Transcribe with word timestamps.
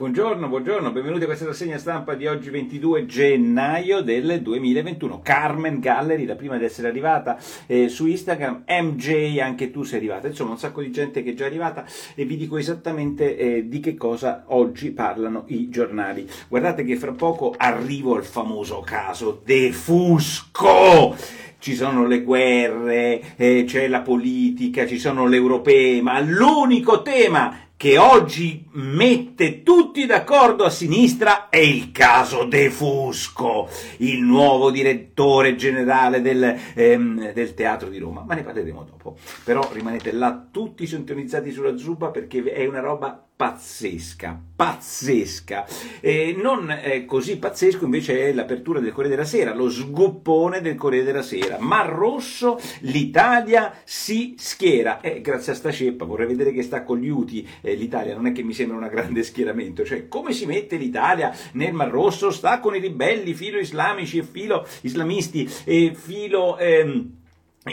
Buongiorno, 0.00 0.48
buongiorno, 0.48 0.92
benvenuti 0.92 1.24
a 1.24 1.26
questa 1.26 1.44
rassegna 1.44 1.76
stampa 1.76 2.14
di 2.14 2.26
oggi 2.26 2.48
22 2.48 3.04
gennaio 3.04 4.00
del 4.00 4.40
2021. 4.40 5.20
Carmen 5.22 5.78
Gallery, 5.78 6.24
la 6.24 6.36
prima 6.36 6.54
ad 6.54 6.62
essere 6.62 6.88
arrivata 6.88 7.38
eh, 7.66 7.90
su 7.90 8.06
Instagram, 8.06 8.64
MJ, 8.66 9.40
anche 9.40 9.70
tu 9.70 9.82
sei 9.82 9.98
arrivata, 9.98 10.28
insomma 10.28 10.52
un 10.52 10.58
sacco 10.58 10.80
di 10.80 10.90
gente 10.90 11.22
che 11.22 11.32
è 11.32 11.34
già 11.34 11.44
arrivata 11.44 11.84
e 12.14 12.24
vi 12.24 12.38
dico 12.38 12.56
esattamente 12.56 13.36
eh, 13.36 13.68
di 13.68 13.78
che 13.80 13.94
cosa 13.94 14.44
oggi 14.46 14.90
parlano 14.92 15.44
i 15.48 15.68
giornali. 15.68 16.26
Guardate 16.48 16.82
che 16.82 16.96
fra 16.96 17.12
poco 17.12 17.52
arrivo 17.54 18.16
al 18.16 18.24
famoso 18.24 18.80
caso 18.80 19.42
De 19.44 19.70
Fusco 19.70 21.14
ci 21.58 21.74
sono 21.74 22.06
le 22.06 22.22
guerre, 22.22 23.36
eh, 23.36 23.64
c'è 23.66 23.86
la 23.86 24.00
politica, 24.00 24.86
ci 24.86 24.98
sono 24.98 25.26
le 25.26 25.36
europee, 25.36 26.00
ma 26.00 26.18
l'unico 26.20 27.02
tema 27.02 27.68
che 27.80 27.96
oggi 27.96 28.68
mette 28.72 29.62
tutti 29.62 30.04
d'accordo 30.04 30.64
a 30.64 30.68
sinistra 30.68 31.48
è 31.48 31.56
il 31.56 31.92
caso 31.92 32.44
De 32.44 32.68
Fusco, 32.68 33.70
il 34.00 34.20
nuovo 34.20 34.70
direttore 34.70 35.56
generale 35.56 36.20
del, 36.20 36.58
ehm, 36.74 37.32
del 37.32 37.54
Teatro 37.54 37.88
di 37.88 37.96
Roma. 37.96 38.22
Ma 38.26 38.34
ne 38.34 38.42
parleremo 38.42 38.84
dopo. 38.84 39.16
Però 39.44 39.66
rimanete 39.72 40.12
là 40.12 40.46
tutti 40.50 40.86
sintonizzati 40.86 41.50
sulla 41.50 41.78
Zuba 41.78 42.10
perché 42.10 42.42
è 42.52 42.66
una 42.66 42.80
roba 42.80 43.29
pazzesca, 43.40 44.38
pazzesca. 44.54 45.64
E 46.00 46.36
non 46.38 46.70
eh, 46.70 47.06
così 47.06 47.38
pazzesco 47.38 47.86
invece 47.86 48.28
è 48.28 48.34
l'apertura 48.34 48.80
del 48.80 48.92
Corriere 48.92 49.16
della 49.16 49.26
Sera, 49.26 49.54
lo 49.54 49.70
sgoppone 49.70 50.60
del 50.60 50.74
Corriere 50.74 51.06
della 51.06 51.22
Sera. 51.22 51.56
Mar 51.58 51.88
Rosso, 51.88 52.60
l'Italia 52.80 53.72
si 53.82 54.34
schiera. 54.36 55.00
E 55.00 55.22
grazie 55.22 55.52
a 55.52 55.54
sta 55.54 55.72
ceppa, 55.72 56.04
vorrei 56.04 56.26
vedere 56.26 56.52
che 56.52 56.60
sta 56.60 56.82
con 56.82 56.98
gli 56.98 57.08
UTI 57.08 57.48
eh, 57.62 57.74
l'Italia, 57.76 58.14
non 58.14 58.26
è 58.26 58.32
che 58.32 58.42
mi 58.42 58.52
sembra 58.52 58.76
un 58.76 58.86
grande 58.88 59.22
schieramento. 59.24 59.86
Cioè, 59.86 60.06
come 60.06 60.34
si 60.34 60.44
mette 60.44 60.76
l'Italia 60.76 61.34
nel 61.52 61.72
Mar 61.72 61.88
Rosso? 61.88 62.30
Sta 62.30 62.60
con 62.60 62.76
i 62.76 62.78
ribelli 62.78 63.32
filo 63.32 63.58
islamici 63.58 64.18
e 64.18 64.22
filo 64.22 64.66
islamisti 64.82 65.50
e 65.64 65.94
filo... 65.94 66.58
Ehm, 66.58 67.19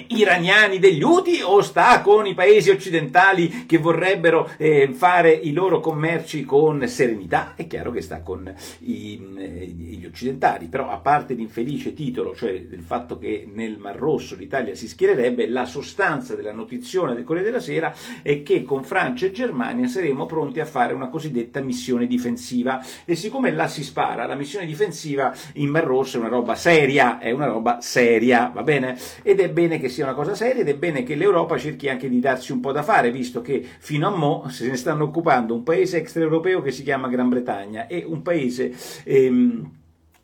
iraniani 0.08 0.80
degli 0.80 1.02
Houthi 1.02 1.40
o 1.42 1.62
sta 1.62 2.02
con 2.02 2.26
i 2.28 2.34
paesi 2.34 2.70
occidentali 2.70 3.66
che 3.66 3.78
vorrebbero 3.78 4.50
eh, 4.58 4.90
fare 4.92 5.32
i 5.32 5.54
loro 5.54 5.80
commerci 5.80 6.44
con 6.44 6.86
serenità? 6.90 7.54
È 7.56 7.68
chiaro 7.68 7.92
che 7.92 8.02
sta 8.02 8.22
con 8.22 8.54
i, 8.80 9.36
eh, 9.38 9.66
gli 9.66 10.06
occidentali, 10.06 10.68
però 10.68 10.90
a 10.90 10.98
parte 10.98 11.36
l'infelice 11.36 11.94
titolo, 11.94 12.36
cioè 12.36 12.64
del 12.64 12.82
fatto 12.82 13.18
che 13.18 13.48
nel 13.50 13.78
Mar 13.78 13.96
Rosso 13.96 14.36
l'Italia 14.36 14.76
si 14.76 14.90
schiererebbe, 14.90 15.48
la 15.48 15.66
sostanza 15.66 16.36
della 16.36 16.52
notizione 16.52 17.14
del 17.14 17.24
Corriere 17.24 17.50
della 17.50 17.64
Sera 17.64 17.96
è 18.22 18.44
che 18.44 18.64
con 18.64 18.84
Francia 18.84 19.26
e 19.26 19.32
Germania 19.32 19.88
saremo 19.88 20.26
pronti 20.26 20.60
a 20.60 20.66
fare 20.66 20.94
una 20.94 21.08
cosiddetta 21.08 21.62
missione 21.62 22.08
difensiva 22.08 22.84
e 23.06 23.16
siccome 23.16 23.52
là 23.52 23.68
si 23.70 23.86
spara, 23.86 24.26
la 24.26 24.36
missione 24.36 24.66
difensiva 24.66 25.34
in 25.54 25.70
Mar 25.70 25.86
Rosso 25.86 26.18
è 26.18 26.20
una 26.20 26.28
roba 26.28 26.56
seria, 26.56 27.20
è 27.20 27.32
una 27.32 27.46
roba 27.46 27.80
seria, 27.80 28.52
va 28.54 28.64
bene? 28.64 28.98
Ed 29.24 29.40
è 29.40 29.50
bene 29.50 29.77
che 29.80 29.89
sia 29.89 30.03
una 30.03 30.14
cosa 30.14 30.36
seria 30.36 30.61
ed 30.61 30.70
è 30.70 30.75
bene 30.75 31.03
che 31.03 31.16
l'Europa 31.16 31.58
cerchi 31.58 31.89
anche 31.89 32.09
di 32.09 32.20
darsi 32.20 32.52
un 32.52 32.59
po' 32.59 32.72
da 32.72 32.83
fare, 32.83 33.11
visto 33.11 33.42
che 33.42 33.66
fino 33.80 34.08
a 34.08 34.16
mo' 34.16 34.47
se 34.50 34.67
ne 34.67 34.75
stanno 34.75 35.06
occupando 35.06 35.53
un 35.53 35.64
paese 35.64 35.97
extraeuropeo 35.97 36.61
che 36.61 36.72
si 36.72 36.83
chiama 36.83 37.08
Gran 37.08 37.30
Bretagna 37.30 37.88
e 37.88 38.03
un 38.05 38.22
paese... 38.22 38.73
Ehm, 39.03 39.72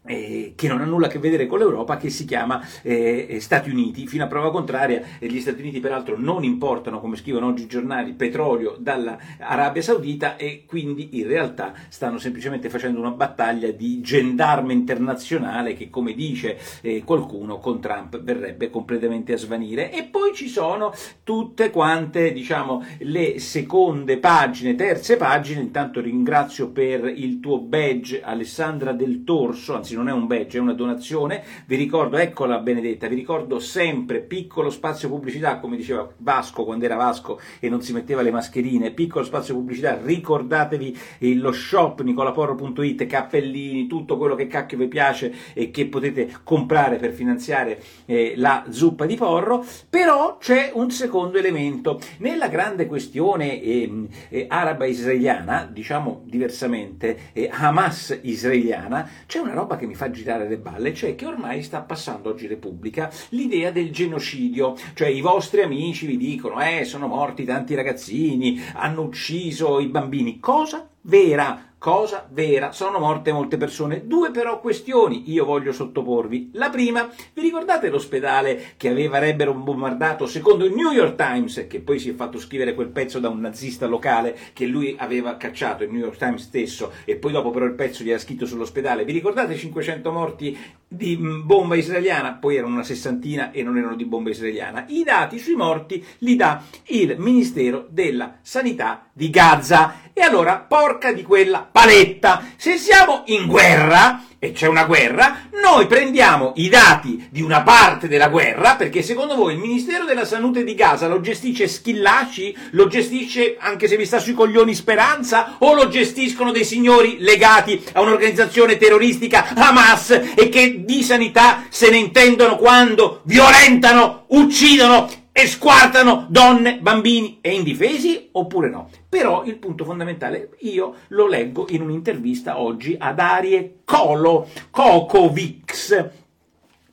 eh, 0.05 0.53
che 0.55 0.67
non 0.67 0.81
ha 0.81 0.85
nulla 0.85 1.07
a 1.07 1.09
che 1.09 1.19
vedere 1.19 1.47
con 1.47 1.59
l'Europa, 1.59 1.97
che 1.97 2.09
si 2.09 2.25
chiama 2.25 2.61
eh, 2.81 3.37
Stati 3.39 3.69
Uniti. 3.69 4.07
Fino 4.07 4.23
a 4.23 4.27
prova 4.27 4.51
contraria, 4.51 5.01
eh, 5.19 5.27
gli 5.27 5.39
Stati 5.39 5.61
Uniti 5.61 5.79
peraltro 5.79 6.17
non 6.17 6.43
importano, 6.43 6.99
come 6.99 7.15
scrivono 7.15 7.47
oggi 7.47 7.63
i 7.63 7.67
giornali, 7.67 8.13
petrolio 8.13 8.75
dall'Arabia 8.79 9.81
Saudita 9.81 10.35
e 10.35 10.63
quindi 10.65 11.19
in 11.19 11.27
realtà 11.27 11.73
stanno 11.89 12.17
semplicemente 12.17 12.69
facendo 12.69 12.99
una 12.99 13.11
battaglia 13.11 13.71
di 13.71 14.01
gendarme 14.01 14.73
internazionale 14.73 15.73
che, 15.73 15.89
come 15.89 16.13
dice 16.13 16.57
eh, 16.81 17.03
qualcuno, 17.03 17.59
con 17.59 17.79
Trump 17.79 18.21
verrebbe 18.21 18.69
completamente 18.69 19.33
a 19.33 19.37
svanire. 19.37 19.91
E 19.91 20.03
poi 20.03 20.33
ci 20.33 20.47
sono 20.47 20.93
tutte 21.23 21.69
quante, 21.69 22.33
diciamo, 22.33 22.83
le 22.99 23.39
seconde 23.39 24.17
pagine, 24.17 24.75
terze 24.75 25.17
pagine. 25.17 25.61
Intanto 25.61 26.01
ringrazio 26.01 26.69
per 26.69 27.05
il 27.05 27.39
tuo 27.39 27.59
badge 27.59 28.21
Alessandra 28.21 28.91
del 28.91 29.23
Torso, 29.23 29.75
anzi 29.75 29.92
anzi 29.93 29.95
non 29.95 30.09
è 30.09 30.11
un 30.11 30.27
badge, 30.27 30.57
è 30.57 30.61
una 30.61 30.73
donazione. 30.73 31.43
Vi 31.65 31.75
ricordo, 31.75 32.17
eccola 32.17 32.59
Benedetta, 32.59 33.07
vi 33.07 33.15
ricordo 33.15 33.59
sempre 33.59 34.19
piccolo 34.19 34.69
spazio 34.69 35.09
pubblicità, 35.09 35.59
come 35.59 35.77
diceva 35.77 36.11
Vasco 36.17 36.63
quando 36.63 36.85
era 36.85 36.95
Vasco 36.95 37.39
e 37.59 37.69
non 37.69 37.81
si 37.81 37.93
metteva 37.93 38.21
le 38.21 38.31
mascherine, 38.31 38.91
piccolo 38.91 39.23
spazio 39.23 39.53
pubblicità, 39.53 39.99
ricordatevi 40.01 40.97
lo 41.35 41.51
shop 41.51 42.01
nicolaporro.it, 42.01 43.05
cappellini, 43.05 43.87
tutto 43.87 44.17
quello 44.17 44.35
che 44.35 44.47
cacchio 44.47 44.77
vi 44.77 44.87
piace 44.87 45.33
e 45.53 45.71
che 45.71 45.87
potete 45.87 46.31
comprare 46.43 46.97
per 46.97 47.11
finanziare 47.11 47.81
eh, 48.05 48.33
la 48.37 48.65
zuppa 48.69 49.05
di 49.05 49.15
porro, 49.15 49.63
però 49.89 50.37
c'è 50.37 50.71
un 50.73 50.89
secondo 50.91 51.37
elemento. 51.37 51.99
Nella 52.17 52.47
grande 52.47 52.87
questione 52.87 53.61
eh, 53.61 54.07
eh, 54.29 54.45
araba-israeliana, 54.49 55.69
diciamo 55.71 56.21
diversamente, 56.25 57.31
eh, 57.33 57.49
Hamas-israeliana, 57.51 59.09
c'è 59.25 59.39
una 59.39 59.53
roba 59.53 59.75
che 59.75 59.82
che 59.83 59.87
mi 59.87 59.95
fa 59.95 60.09
girare 60.09 60.47
le 60.47 60.57
balle, 60.57 60.93
cioè 60.93 61.13
che 61.13 61.25
ormai 61.25 61.61
sta 61.61 61.81
passando 61.81 62.29
oggi 62.29 62.47
Repubblica 62.47 63.11
l'idea 63.29 63.69
del 63.69 63.91
genocidio, 63.91 64.75
cioè 64.93 65.09
i 65.09 65.19
vostri 65.19 65.61
amici 65.61 66.05
vi 66.05 66.15
dicono 66.15 66.61
eh 66.61 66.85
sono 66.85 67.07
morti 67.07 67.43
tanti 67.43 67.75
ragazzini, 67.75 68.61
hanno 68.75 69.01
ucciso 69.01 69.81
i 69.81 69.87
bambini, 69.87 70.39
cosa 70.39 70.87
vera, 71.01 71.72
cosa 71.83 72.25
vera, 72.31 72.71
sono 72.71 72.97
morte 72.97 73.33
molte 73.33 73.57
persone. 73.57 74.07
Due 74.07 74.31
però 74.31 74.61
questioni 74.61 75.29
io 75.29 75.43
voglio 75.43 75.73
sottoporvi. 75.73 76.51
La 76.53 76.69
prima, 76.69 77.09
vi 77.33 77.41
ricordate 77.41 77.89
l'ospedale 77.89 78.75
che 78.77 78.87
avrebbero 78.87 79.53
bombardato 79.53 80.25
secondo 80.25 80.63
il 80.63 80.73
New 80.73 80.91
York 80.91 81.15
Times, 81.15 81.65
che 81.67 81.81
poi 81.81 81.99
si 81.99 82.11
è 82.11 82.13
fatto 82.13 82.39
scrivere 82.39 82.73
quel 82.73 82.87
pezzo 82.87 83.19
da 83.19 83.27
un 83.27 83.41
nazista 83.41 83.85
locale 83.85 84.33
che 84.53 84.65
lui 84.65 84.95
aveva 84.97 85.35
cacciato, 85.35 85.83
il 85.83 85.91
New 85.91 85.99
York 85.99 86.15
Times 86.15 86.43
stesso, 86.43 86.93
e 87.03 87.17
poi 87.17 87.33
dopo 87.33 87.49
però 87.49 87.65
il 87.65 87.73
pezzo 87.73 88.01
gli 88.01 88.13
ha 88.13 88.17
scritto 88.17 88.45
sull'ospedale. 88.45 89.03
Vi 89.03 89.11
ricordate 89.11 89.53
500 89.53 90.09
morti 90.09 90.57
di 90.87 91.17
bomba 91.17 91.75
israeliana? 91.75 92.31
Poi 92.35 92.55
erano 92.55 92.75
una 92.75 92.83
sessantina 92.83 93.51
e 93.51 93.61
non 93.61 93.77
erano 93.77 93.97
di 93.97 94.05
bomba 94.05 94.29
israeliana. 94.29 94.85
I 94.87 95.03
dati 95.03 95.37
sui 95.37 95.55
morti 95.55 96.01
li 96.19 96.37
dà 96.37 96.63
il 96.85 97.15
Ministero 97.17 97.87
della 97.89 98.37
Sanità 98.41 99.09
di 99.11 99.29
Gaza. 99.29 100.02
E 100.15 100.21
allora, 100.21 100.63
porca 100.67 101.11
di 101.11 101.23
quella 101.23 101.67
paletta, 101.69 102.45
se 102.55 102.77
siamo 102.77 103.23
in 103.25 103.47
guerra, 103.47 104.23
e 104.37 104.51
c'è 104.51 104.67
una 104.67 104.83
guerra, 104.83 105.47
noi 105.63 105.87
prendiamo 105.87 106.51
i 106.57 106.69
dati 106.69 107.27
di 107.31 107.41
una 107.41 107.63
parte 107.63 108.07
della 108.07 108.27
guerra, 108.27 108.75
perché 108.75 109.01
secondo 109.01 109.35
voi 109.35 109.53
il 109.53 109.59
Ministero 109.59 110.05
della 110.05 110.23
Salute 110.23 110.63
di 110.63 110.75
Gaza 110.75 111.07
lo 111.07 111.19
gestisce 111.19 111.67
Schillaci, 111.67 112.55
lo 112.71 112.87
gestisce, 112.87 113.55
anche 113.57 113.87
se 113.87 113.97
vi 113.97 114.05
sta 114.05 114.19
sui 114.19 114.33
coglioni, 114.33 114.75
Speranza, 114.75 115.55
o 115.57 115.73
lo 115.73 115.87
gestiscono 115.87 116.51
dei 116.51 116.65
signori 116.65 117.17
legati 117.17 117.83
a 117.93 118.01
un'organizzazione 118.01 118.77
terroristica 118.77 119.47
Hamas 119.55 120.11
e 120.35 120.49
che 120.49 120.83
di 120.85 121.01
sanità 121.01 121.63
se 121.69 121.89
ne 121.89 121.97
intendono 121.97 122.57
quando 122.57 123.21
violentano, 123.23 124.25
uccidono 124.27 125.09
e 125.35 125.47
squartano 125.47 126.27
donne, 126.29 126.77
bambini 126.79 127.39
e 127.41 127.55
indifesi 127.55 128.29
oppure 128.33 128.69
no? 128.69 128.89
Però 129.09 129.43
il 129.43 129.57
punto 129.57 129.83
fondamentale 129.83 130.51
io 130.59 130.93
lo 131.07 131.27
leggo 131.27 131.65
in 131.69 131.81
un'intervista 131.81 132.61
oggi 132.61 132.95
ad 132.97 133.19
Arie 133.19 133.79
Colo, 133.83 134.47
Kokovics, 134.69 136.22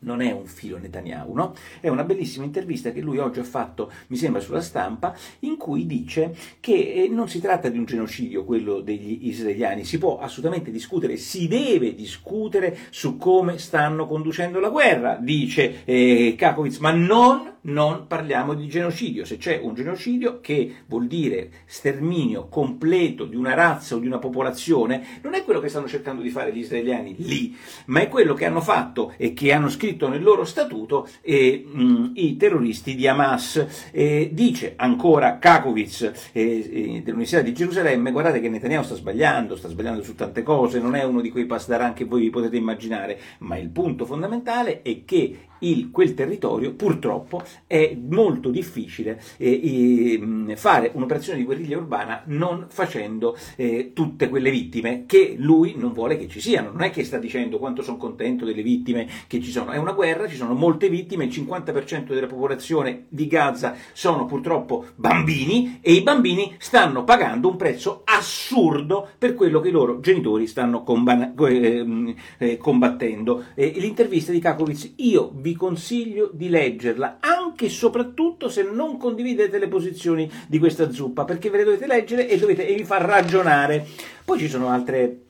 non 0.01 0.21
è 0.21 0.33
un 0.33 0.47
filo 0.47 0.79
Netanyahu, 0.79 1.35
no? 1.35 1.55
È 1.81 1.89
una 1.89 2.05
bellissima 2.05 2.45
intervista 2.45 2.93
che 2.93 3.01
lui 3.01 3.19
oggi 3.19 3.41
ha 3.41 3.45
fatto, 3.45 3.91
mi 4.09 4.17
sembra, 4.17 4.41
sulla 4.41 4.61
stampa, 4.61 5.15
in 5.41 5.57
cui 5.57 5.87
dice 5.87 6.35
che 6.61 6.93
eh, 6.93 7.09
non 7.09 7.29
si 7.29 7.41
tratta 7.41 7.69
di 7.69 7.79
un 7.79 7.85
genocidio 7.85 8.45
quello 8.45 8.81
degli 8.81 9.29
israeliani, 9.29 9.85
si 9.85 9.99
può 9.99 10.19
assolutamente 10.19 10.71
discutere, 10.71 11.17
si 11.17 11.49
deve 11.49 11.95
discutere 11.95 12.77
su 12.91 13.17
come 13.17 13.59
stanno 13.59 14.07
conducendo 14.07 14.61
la 14.61 14.71
guerra, 14.71 15.17
dice 15.21 15.85
eh, 15.85 16.35
Kakovitz, 16.37 16.79
ma 16.79 16.93
non 16.93 17.51
non 17.63 18.07
parliamo 18.07 18.55
di 18.55 18.69
genocidio. 18.69 19.25
Se 19.25 19.37
c'è 19.37 19.61
un 19.63 19.75
genocidio 19.75 20.41
che 20.41 20.77
vuol 20.87 21.07
dire 21.07 21.51
sterminio 21.67 22.49
completo 22.49 23.25
di 23.25 23.37
una 23.37 23.55
razza 23.55 23.97
o 23.97 23.99
di 23.99 24.07
una 24.07 24.19
popolazione, 24.19 25.21
non 25.23 25.35
è 25.35 25.45
quello 25.45 25.61
che 25.61 25.69
stanno 25.69 25.89
cercando 25.89 26.23
di 26.23 26.31
fare 26.31 26.53
gli 26.53 26.59
israeliani 26.59 27.15
lì, 27.19 27.57
ma 27.87 28.01
è 28.01 28.09
quello 28.09 28.35
che 28.35 28.47
hanno 28.47 28.61
fatto 28.61 29.13
e 29.17 29.33
che 29.33 29.53
hanno 29.53 29.69
scritto 29.69 29.89
nel 30.09 30.23
loro 30.23 30.45
statuto 30.45 31.09
eh, 31.21 31.65
mh, 31.67 32.13
i 32.15 32.37
terroristi 32.37 32.95
di 32.95 33.07
Hamas. 33.07 33.91
Eh, 33.91 34.31
dice 34.33 34.75
ancora 34.77 35.39
Kakovitz 35.39 36.31
eh, 36.33 37.01
dell'Università 37.05 37.41
di 37.43 37.53
Gerusalemme, 37.53 38.13
guardate 38.13 38.41
che 38.41 38.49
Netanyahu 38.49 38.85
sta 38.85 38.95
sbagliando, 38.95 39.57
sta 39.57 39.69
sbagliando 39.69 40.03
su 40.03 40.15
tante 40.15 40.43
cose, 40.43 40.81
non 40.81 40.95
è 40.95 41.05
uno 41.05 41.21
di 41.21 41.31
quei 41.31 41.47
pasdaran 41.47 41.93
che 41.95 42.05
voi 42.05 42.31
potete 42.31 42.57
immaginare, 42.57 43.19
ma 43.39 43.57
il 43.57 43.69
punto 43.69 44.05
fondamentale 44.05 44.83
è 44.83 45.05
che 45.05 45.49
il, 45.61 45.91
quel 45.91 46.15
territorio 46.15 46.73
purtroppo 46.73 47.43
è 47.67 47.97
molto 48.09 48.51
difficile 48.51 49.21
eh, 49.37 50.21
eh, 50.49 50.57
fare 50.57 50.91
un'operazione 50.95 51.39
di 51.39 51.45
guerriglia 51.45 51.79
urbana 51.79 52.23
non 52.27 52.67
facendo 52.69 53.37
eh, 53.57 53.93
tutte 53.95 54.29
quelle 54.29 54.51
vittime 54.51 55.05
che 55.07 55.35
lui 55.39 55.75
non 55.77 55.93
vuole 55.93 56.17
che 56.17 56.29
ci 56.29 56.41
siano. 56.41 56.71
Non 56.71 56.83
è 56.83 56.91
che 56.91 57.05
sta 57.05 57.19
dicendo 57.19 57.59
quanto 57.59 57.83
sono 57.83 57.97
contento 57.97 58.45
delle 58.45 58.63
vittime 58.63 59.09
che 59.27 59.41
ci 59.41 59.51
sono, 59.51 59.71
è 59.73 59.77
una 59.77 59.93
guerra, 59.93 60.29
ci 60.29 60.37
sono 60.37 60.55
molte 60.55 60.89
vittime, 60.89 61.25
il 61.25 61.31
50% 61.31 62.13
della 62.13 62.27
popolazione 62.27 63.07
di 63.09 63.27
Gaza 63.27 63.75
sono 63.93 64.27
purtroppo 64.27 64.87
bambini 64.97 65.79
e 65.81 65.93
i 65.93 66.03
bambini 66.03 66.55
stanno 66.59 67.05
pagando 67.05 67.49
un 67.49 67.57
prezzo 67.57 68.03
assurdo 68.05 69.09
per 69.19 69.35
quello 69.35 69.61
che 69.61 69.69
i 69.69 69.73
loro 69.73 70.01
genitori 70.01 70.47
stanno 70.47 70.85
ehm, 70.87 72.15
eh, 72.39 72.57
combattendo. 72.57 73.45
l'intervista 73.55 74.33
di 74.33 74.41
Kakovic 74.41 74.93
io 74.97 75.33
vi 75.35 75.50
consiglio 75.55 76.31
di 76.33 76.49
leggerla 76.49 77.19
anche 77.21 77.67
e 77.67 77.69
soprattutto 77.69 78.49
se 78.49 78.63
non 78.63 78.97
condividete 78.97 79.59
le 79.59 79.69
posizioni 79.69 80.31
di 80.49 80.59
questa 80.59 80.91
zuppa 80.91 81.25
perché 81.25 81.51
ve 81.51 81.59
le 81.59 81.65
dovete 81.65 81.87
leggere 81.87 82.29
e, 82.29 82.39
dovete, 82.39 82.67
e 82.67 82.75
vi 82.75 82.85
fa 82.85 82.99
ragionare. 82.99 83.87
Poi 84.25 84.39
ci 84.39 84.49
sono 84.49 84.69
altre 84.69 85.29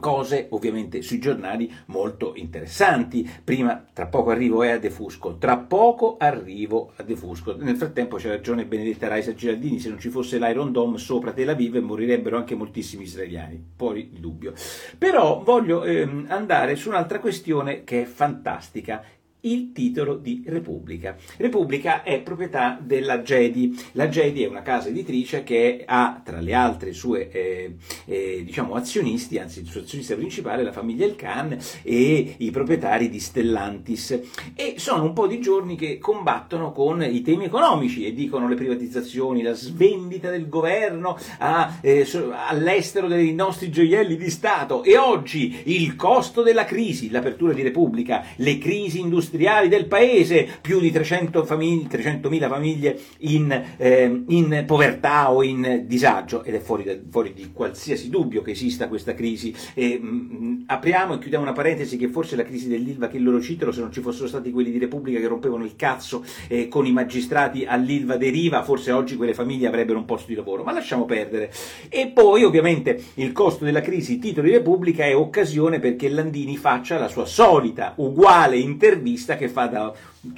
cose 0.00 0.46
ovviamente 0.50 1.02
sui 1.02 1.20
giornali 1.20 1.72
molto 1.86 2.32
interessanti. 2.34 3.28
Prima, 3.44 3.84
tra 3.92 4.06
poco 4.06 4.30
arrivo 4.30 4.62
a 4.62 4.78
De 4.78 4.90
Fusco, 4.90 5.36
tra 5.36 5.56
poco 5.58 6.16
arrivo 6.18 6.92
a 6.96 7.02
De 7.02 7.14
Fusco. 7.14 7.56
Nel 7.56 7.76
frattempo 7.76 8.16
c'è 8.16 8.28
ragione 8.28 8.66
Benedetta 8.66 9.08
Raisa 9.08 9.34
Giraldini, 9.34 9.78
se 9.78 9.88
non 9.88 10.00
ci 10.00 10.08
fosse 10.08 10.38
l'Iron 10.38 10.72
Dome 10.72 10.98
sopra 10.98 11.32
Tel 11.32 11.50
Aviv 11.50 11.76
morirebbero 11.76 12.36
anche 12.36 12.54
moltissimi 12.54 13.04
israeliani, 13.04 13.72
fuori 13.76 14.10
dubbio. 14.18 14.54
Però 14.98 15.42
voglio 15.44 15.84
ehm, 15.84 16.26
andare 16.28 16.74
su 16.76 16.88
un'altra 16.88 17.20
questione 17.20 17.84
che 17.84 18.02
è 18.02 18.04
fantastica 18.06 19.04
il 19.42 19.72
titolo 19.72 20.16
di 20.16 20.42
Repubblica. 20.46 21.16
Repubblica 21.38 22.02
è 22.02 22.20
proprietà 22.20 22.78
della 22.80 23.22
Gedi. 23.22 23.78
La 23.92 24.08
Gedi 24.08 24.42
è 24.42 24.48
una 24.48 24.62
casa 24.62 24.88
editrice 24.88 25.42
che 25.42 25.84
ha 25.86 26.20
tra 26.22 26.40
le 26.40 26.54
altre 26.54 26.92
sue 26.92 27.30
eh, 27.30 27.76
eh, 28.06 28.42
diciamo 28.44 28.74
azionisti, 28.74 29.38
anzi 29.38 29.60
il 29.60 29.66
suo 29.66 29.80
azionista 29.80 30.14
principale, 30.14 30.62
la 30.62 30.72
famiglia 30.72 31.06
El 31.06 31.16
Khan 31.16 31.56
e 31.82 32.34
i 32.38 32.50
proprietari 32.50 33.08
di 33.08 33.20
Stellantis. 33.20 34.20
E 34.54 34.74
sono 34.76 35.04
un 35.04 35.12
po' 35.12 35.26
di 35.26 35.40
giorni 35.40 35.76
che 35.76 35.98
combattono 35.98 36.72
con 36.72 37.02
i 37.02 37.22
temi 37.22 37.44
economici 37.44 38.04
e 38.04 38.12
dicono 38.12 38.48
le 38.48 38.56
privatizzazioni, 38.56 39.42
la 39.42 39.54
svendita 39.54 40.30
del 40.30 40.48
governo 40.48 41.16
a, 41.38 41.78
eh, 41.80 42.06
all'estero 42.48 43.08
dei 43.08 43.32
nostri 43.32 43.70
gioielli 43.70 44.16
di 44.16 44.30
Stato 44.30 44.82
e 44.82 44.96
oggi 44.96 45.62
il 45.64 45.96
costo 45.96 46.42
della 46.42 46.64
crisi, 46.64 47.10
l'apertura 47.10 47.52
di 47.52 47.62
Repubblica, 47.62 48.24
le 48.36 48.58
crisi 48.58 49.00
industriali 49.00 49.29
industriali 49.30 49.68
del 49.68 49.86
paese, 49.86 50.48
più 50.60 50.80
di 50.80 50.90
300 50.90 51.44
famiglie, 51.44 51.88
300.000 51.88 52.48
famiglie 52.48 52.98
in, 53.18 53.64
eh, 53.76 54.22
in, 54.26 54.64
povertà 54.66 55.30
o 55.30 55.42
in 55.42 55.84
disagio 55.86 56.42
ed 56.42 56.54
è 56.54 56.58
fuori, 56.58 57.02
fuori, 57.08 57.32
di 57.32 57.50
qualsiasi 57.52 58.10
dubbio 58.10 58.42
che 58.42 58.50
esista 58.50 58.88
questa 58.88 59.14
crisi. 59.14 59.54
E, 59.74 59.98
mh, 59.98 60.06
mm, 60.06 60.60
apriamo 60.66 61.14
e 61.14 61.18
chiudiamo 61.18 61.44
una 61.44 61.52
parentesi 61.52 61.96
che 61.96 62.08
forse 62.08 62.36
la 62.36 62.44
crisi 62.44 62.68
dell'Ilva 62.68 63.08
che 63.08 63.18
loro 63.18 63.40
citano, 63.40 63.70
se 63.70 63.80
non 63.80 63.92
ci 63.92 64.00
fossero 64.00 64.26
stati 64.26 64.50
quelli 64.50 64.70
di 64.70 64.78
Repubblica 64.78 65.20
che 65.20 65.26
rompevano 65.26 65.64
il 65.64 65.76
cazzo 65.76 66.24
eh, 66.48 66.68
con 66.68 66.86
i 66.86 66.92
magistrati 66.92 67.64
all'Ilva 67.64 68.16
deriva, 68.16 68.62
forse 68.62 68.90
oggi 68.90 69.16
quelle 69.16 69.34
famiglie 69.34 69.68
avrebbero 69.68 69.98
un 69.98 70.04
posto 70.04 70.26
di 70.28 70.34
lavoro, 70.34 70.64
ma 70.64 70.72
lasciamo 70.72 71.04
perdere. 71.04 71.52
E 71.88 72.08
poi 72.08 72.42
ovviamente 72.44 73.00
il 73.14 73.32
costo 73.32 73.64
della 73.64 73.80
crisi, 73.80 74.18
titolo 74.18 74.46
di 74.46 74.52
Repubblica, 74.52 75.04
è 75.04 75.14
occasione 75.14 75.78
perché 75.78 76.08
Landini 76.08 76.56
faccia 76.56 76.98
la 76.98 77.08
sua 77.08 77.26
solita, 77.26 77.94
uguale 77.96 78.56
intervista 78.56 79.19
intervista 79.20 79.36
che 79.36 79.48
fa 79.48 79.66
da 79.66 79.92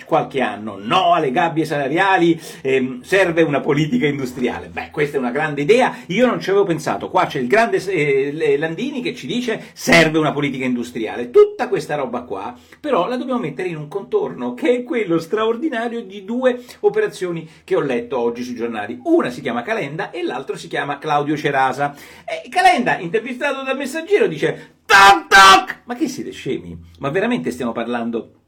qualche 0.04 0.40
anno, 0.40 0.78
no 0.80 1.14
alle 1.14 1.30
gabbie 1.30 1.64
salariali, 1.64 2.40
ehm, 2.62 3.02
serve 3.02 3.42
una 3.42 3.60
politica 3.60 4.06
industriale. 4.06 4.68
Beh, 4.68 4.90
questa 4.90 5.16
è 5.16 5.20
una 5.20 5.30
grande 5.30 5.62
idea, 5.62 5.96
io 6.06 6.26
non 6.26 6.40
ci 6.40 6.50
avevo 6.50 6.64
pensato, 6.64 7.08
qua 7.08 7.26
c'è 7.26 7.40
il 7.40 7.46
grande 7.46 7.82
eh, 7.84 8.56
Landini 8.58 9.02
che 9.02 9.14
ci 9.14 9.26
dice 9.26 9.70
serve 9.72 10.18
una 10.18 10.32
politica 10.32 10.64
industriale. 10.64 11.30
Tutta 11.30 11.68
questa 11.68 11.94
roba 11.94 12.22
qua, 12.22 12.54
però 12.80 13.08
la 13.08 13.16
dobbiamo 13.16 13.40
mettere 13.40 13.68
in 13.68 13.76
un 13.76 13.88
contorno, 13.88 14.54
che 14.54 14.76
è 14.76 14.82
quello 14.82 15.18
straordinario 15.18 16.02
di 16.02 16.24
due 16.24 16.62
operazioni 16.80 17.48
che 17.64 17.76
ho 17.76 17.80
letto 17.80 18.18
oggi 18.18 18.42
sui 18.42 18.54
giornali. 18.54 18.98
Una 19.04 19.30
si 19.30 19.40
chiama 19.40 19.62
Calenda 19.62 20.10
e 20.10 20.22
l'altro 20.22 20.56
si 20.56 20.68
chiama 20.68 20.98
Claudio 20.98 21.36
Cerasa. 21.36 21.94
E 22.24 22.48
Calenda, 22.48 22.98
intervistato 22.98 23.62
dal 23.62 23.76
messaggero, 23.76 24.26
dice 24.26 24.74
toc 24.86 25.26
toc! 25.28 25.80
Ma 25.84 25.94
che 25.94 26.08
siete 26.08 26.30
scemi? 26.30 26.78
Ma 26.98 27.10
veramente 27.10 27.50
stiamo 27.50 27.72
parlando 27.72 28.41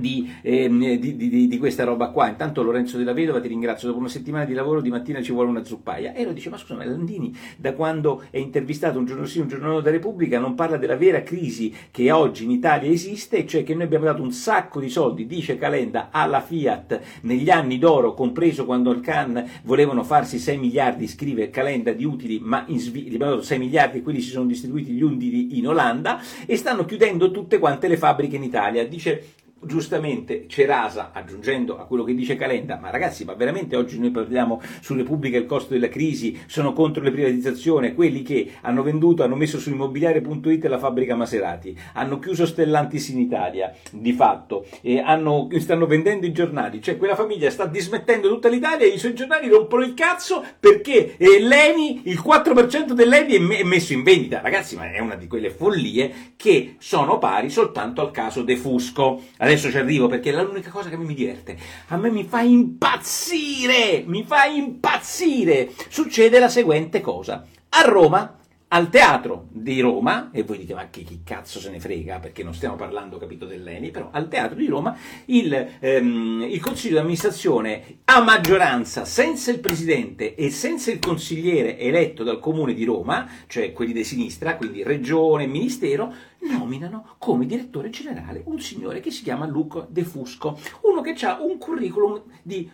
di, 0.00 0.30
eh, 0.42 0.68
di, 0.68 1.16
di, 1.16 1.46
di, 1.46 1.58
questa 1.58 1.84
roba 1.84 2.08
qua. 2.08 2.28
Intanto 2.28 2.62
Lorenzo 2.62 2.96
della 2.96 3.12
Vedova 3.12 3.40
ti 3.40 3.48
ringrazio, 3.48 3.88
dopo 3.88 4.00
una 4.00 4.08
settimana 4.08 4.44
di 4.44 4.54
lavoro 4.54 4.80
di 4.80 4.88
mattina 4.88 5.22
ci 5.22 5.32
vuole 5.32 5.48
una 5.48 5.64
zuppaia. 5.64 6.14
E 6.14 6.24
lo 6.24 6.32
dice, 6.32 6.50
ma 6.50 6.56
scusa, 6.56 6.74
ma 6.74 6.84
Landini 6.84 7.36
da 7.56 7.74
quando 7.74 8.24
è 8.30 8.38
intervistato 8.38 8.98
un 8.98 9.04
giorno 9.04 9.26
sì, 9.26 9.38
un 9.38 9.48
giorno 9.48 9.72
no 9.72 9.80
da 9.80 9.90
Repubblica 9.90 10.38
non 10.38 10.54
parla 10.54 10.76
della 10.76 10.96
vera 10.96 11.22
crisi 11.22 11.72
che 11.90 12.10
oggi 12.10 12.44
in 12.44 12.50
Italia 12.50 12.90
esiste, 12.90 13.46
cioè 13.46 13.62
che 13.62 13.74
noi 13.74 13.84
abbiamo 13.84 14.06
dato 14.06 14.22
un 14.22 14.32
sacco 14.32 14.80
di 14.80 14.88
soldi, 14.88 15.26
dice 15.26 15.56
Calenda, 15.56 16.08
alla 16.10 16.40
Fiat 16.40 17.00
negli 17.22 17.50
anni 17.50 17.78
d'oro, 17.78 18.14
compreso 18.14 18.64
quando 18.64 18.90
il 18.90 19.00
Can 19.00 19.48
volevano 19.62 20.02
farsi 20.02 20.38
6 20.38 20.58
miliardi, 20.58 21.06
scrive 21.06 21.50
Calenda, 21.50 21.92
di 21.92 22.04
utili, 22.04 22.40
ma 22.40 22.64
in 22.66 22.78
Svi- 22.78 23.04
gli 23.04 23.14
abbiamo 23.14 23.32
dato 23.32 23.44
6 23.44 23.58
miliardi 23.58 23.98
e 23.98 24.02
quelli 24.02 24.20
si 24.20 24.30
sono 24.30 24.46
distribuiti 24.46 24.92
gli 24.92 25.02
utili 25.02 25.58
in 25.58 25.68
Olanda 25.68 26.20
e 26.46 26.56
stanno 26.56 26.84
chiudendo 26.84 27.30
tutte 27.30 27.58
quante 27.58 27.88
le 27.88 27.96
fabbriche 27.96 28.36
in 28.36 28.42
Italia. 28.42 28.86
Dice 28.86 29.24
giustamente 29.60 30.46
Cerasa, 30.48 31.10
aggiungendo 31.12 31.78
a 31.78 31.84
quello 31.84 32.04
che 32.04 32.14
dice 32.14 32.36
Calenda, 32.36 32.78
ma 32.80 32.90
ragazzi, 32.90 33.24
ma 33.24 33.34
veramente 33.34 33.76
oggi 33.76 33.98
noi 33.98 34.10
parliamo 34.10 34.60
su 34.80 34.94
Repubblica 34.94 35.36
il 35.36 35.46
costo 35.46 35.74
della 35.74 35.88
crisi, 35.88 36.38
sono 36.46 36.72
contro 36.72 37.02
le 37.02 37.10
privatizzazioni, 37.10 37.94
quelli 37.94 38.22
che 38.22 38.52
hanno 38.62 38.82
venduto, 38.82 39.22
hanno 39.22 39.36
messo 39.36 39.58
su 39.58 39.70
immobiliare.it 39.70 40.64
la 40.64 40.78
fabbrica 40.78 41.14
Maserati, 41.14 41.76
hanno 41.94 42.18
chiuso 42.18 42.46
Stellantis 42.46 43.08
in 43.08 43.18
Italia, 43.18 43.72
di 43.90 44.12
fatto, 44.12 44.66
hanno, 45.04 45.48
stanno 45.58 45.86
vendendo 45.86 46.26
i 46.26 46.32
giornali, 46.32 46.80
cioè 46.80 46.96
quella 46.96 47.14
famiglia 47.14 47.50
sta 47.50 47.66
dismettendo 47.66 48.28
tutta 48.28 48.48
l'Italia 48.48 48.86
e 48.86 48.90
i 48.90 48.98
suoi 48.98 49.14
giornali 49.14 49.48
rompono 49.48 49.84
il 49.84 49.94
cazzo 49.94 50.44
perché 50.58 51.16
eh, 51.16 51.40
l'ENI, 51.40 52.02
il 52.04 52.22
4% 52.24 52.92
dell'ENI 52.92 53.56
è 53.56 53.62
messo 53.62 53.92
in 53.92 54.02
vendita, 54.02 54.40
ragazzi, 54.40 54.76
ma 54.76 54.90
è 54.90 55.00
una 55.00 55.16
di 55.16 55.26
quelle 55.26 55.50
follie 55.50 56.32
che 56.36 56.76
sono 56.78 57.18
pari 57.18 57.50
soltanto 57.50 58.00
al 58.00 58.10
caso 58.10 58.42
De 58.42 58.56
Fusco. 58.56 59.20
Adesso 59.36 59.49
ci 59.58 59.76
arrivo 59.76 60.06
perché 60.06 60.30
è 60.30 60.42
l'unica 60.42 60.70
cosa 60.70 60.88
che 60.88 60.96
mi 60.96 61.14
diverte. 61.14 61.56
A 61.88 61.96
me 61.96 62.10
mi 62.10 62.24
fa 62.24 62.40
impazzire, 62.40 64.04
mi 64.06 64.24
fa 64.24 64.44
impazzire. 64.44 65.70
Succede 65.88 66.38
la 66.38 66.48
seguente 66.48 67.00
cosa. 67.00 67.44
A 67.70 67.82
Roma 67.82 68.39
al 68.72 68.88
teatro 68.88 69.48
di 69.50 69.80
Roma, 69.80 70.30
e 70.32 70.44
voi 70.44 70.58
dite 70.58 70.74
ma 70.74 70.86
chi, 70.86 71.02
chi, 71.02 71.22
cazzo 71.24 71.58
se 71.58 71.70
ne 71.70 71.80
frega? 71.80 72.20
Perché 72.20 72.44
non 72.44 72.54
stiamo 72.54 72.76
parlando 72.76 73.18
capito 73.18 73.46
dell'Eni, 73.46 73.90
però 73.90 74.10
al 74.12 74.28
teatro 74.28 74.56
di 74.56 74.66
Roma 74.66 74.96
il, 75.26 75.70
ehm, 75.80 76.46
il 76.48 76.60
consiglio 76.60 76.94
di 76.94 77.00
amministrazione 77.00 77.98
a 78.04 78.22
maggioranza 78.22 79.04
senza 79.04 79.50
il 79.50 79.58
presidente 79.58 80.36
e 80.36 80.50
senza 80.50 80.92
il 80.92 81.00
consigliere 81.00 81.78
eletto 81.78 82.22
dal 82.22 82.38
comune 82.38 82.72
di 82.72 82.84
Roma, 82.84 83.28
cioè 83.48 83.72
quelli 83.72 83.92
di 83.92 84.04
sinistra, 84.04 84.56
quindi 84.56 84.84
regione 84.84 85.46
ministero, 85.46 86.14
nominano 86.40 87.16
come 87.18 87.46
direttore 87.46 87.90
generale 87.90 88.42
un 88.44 88.60
signore 88.60 89.00
che 89.00 89.10
si 89.10 89.24
chiama 89.24 89.46
Luca 89.46 89.84
De 89.88 90.04
Fusco, 90.04 90.56
uno 90.82 91.00
che 91.00 91.14
ha 91.26 91.40
un 91.42 91.58
curriculum 91.58 92.22
di 92.42 92.70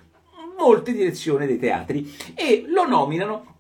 molte 0.59 0.93
direzioni 0.93 1.47
dei 1.47 1.59
teatri 1.59 2.15
e 2.35 2.65
lo 2.67 2.87
nominano 2.87 3.56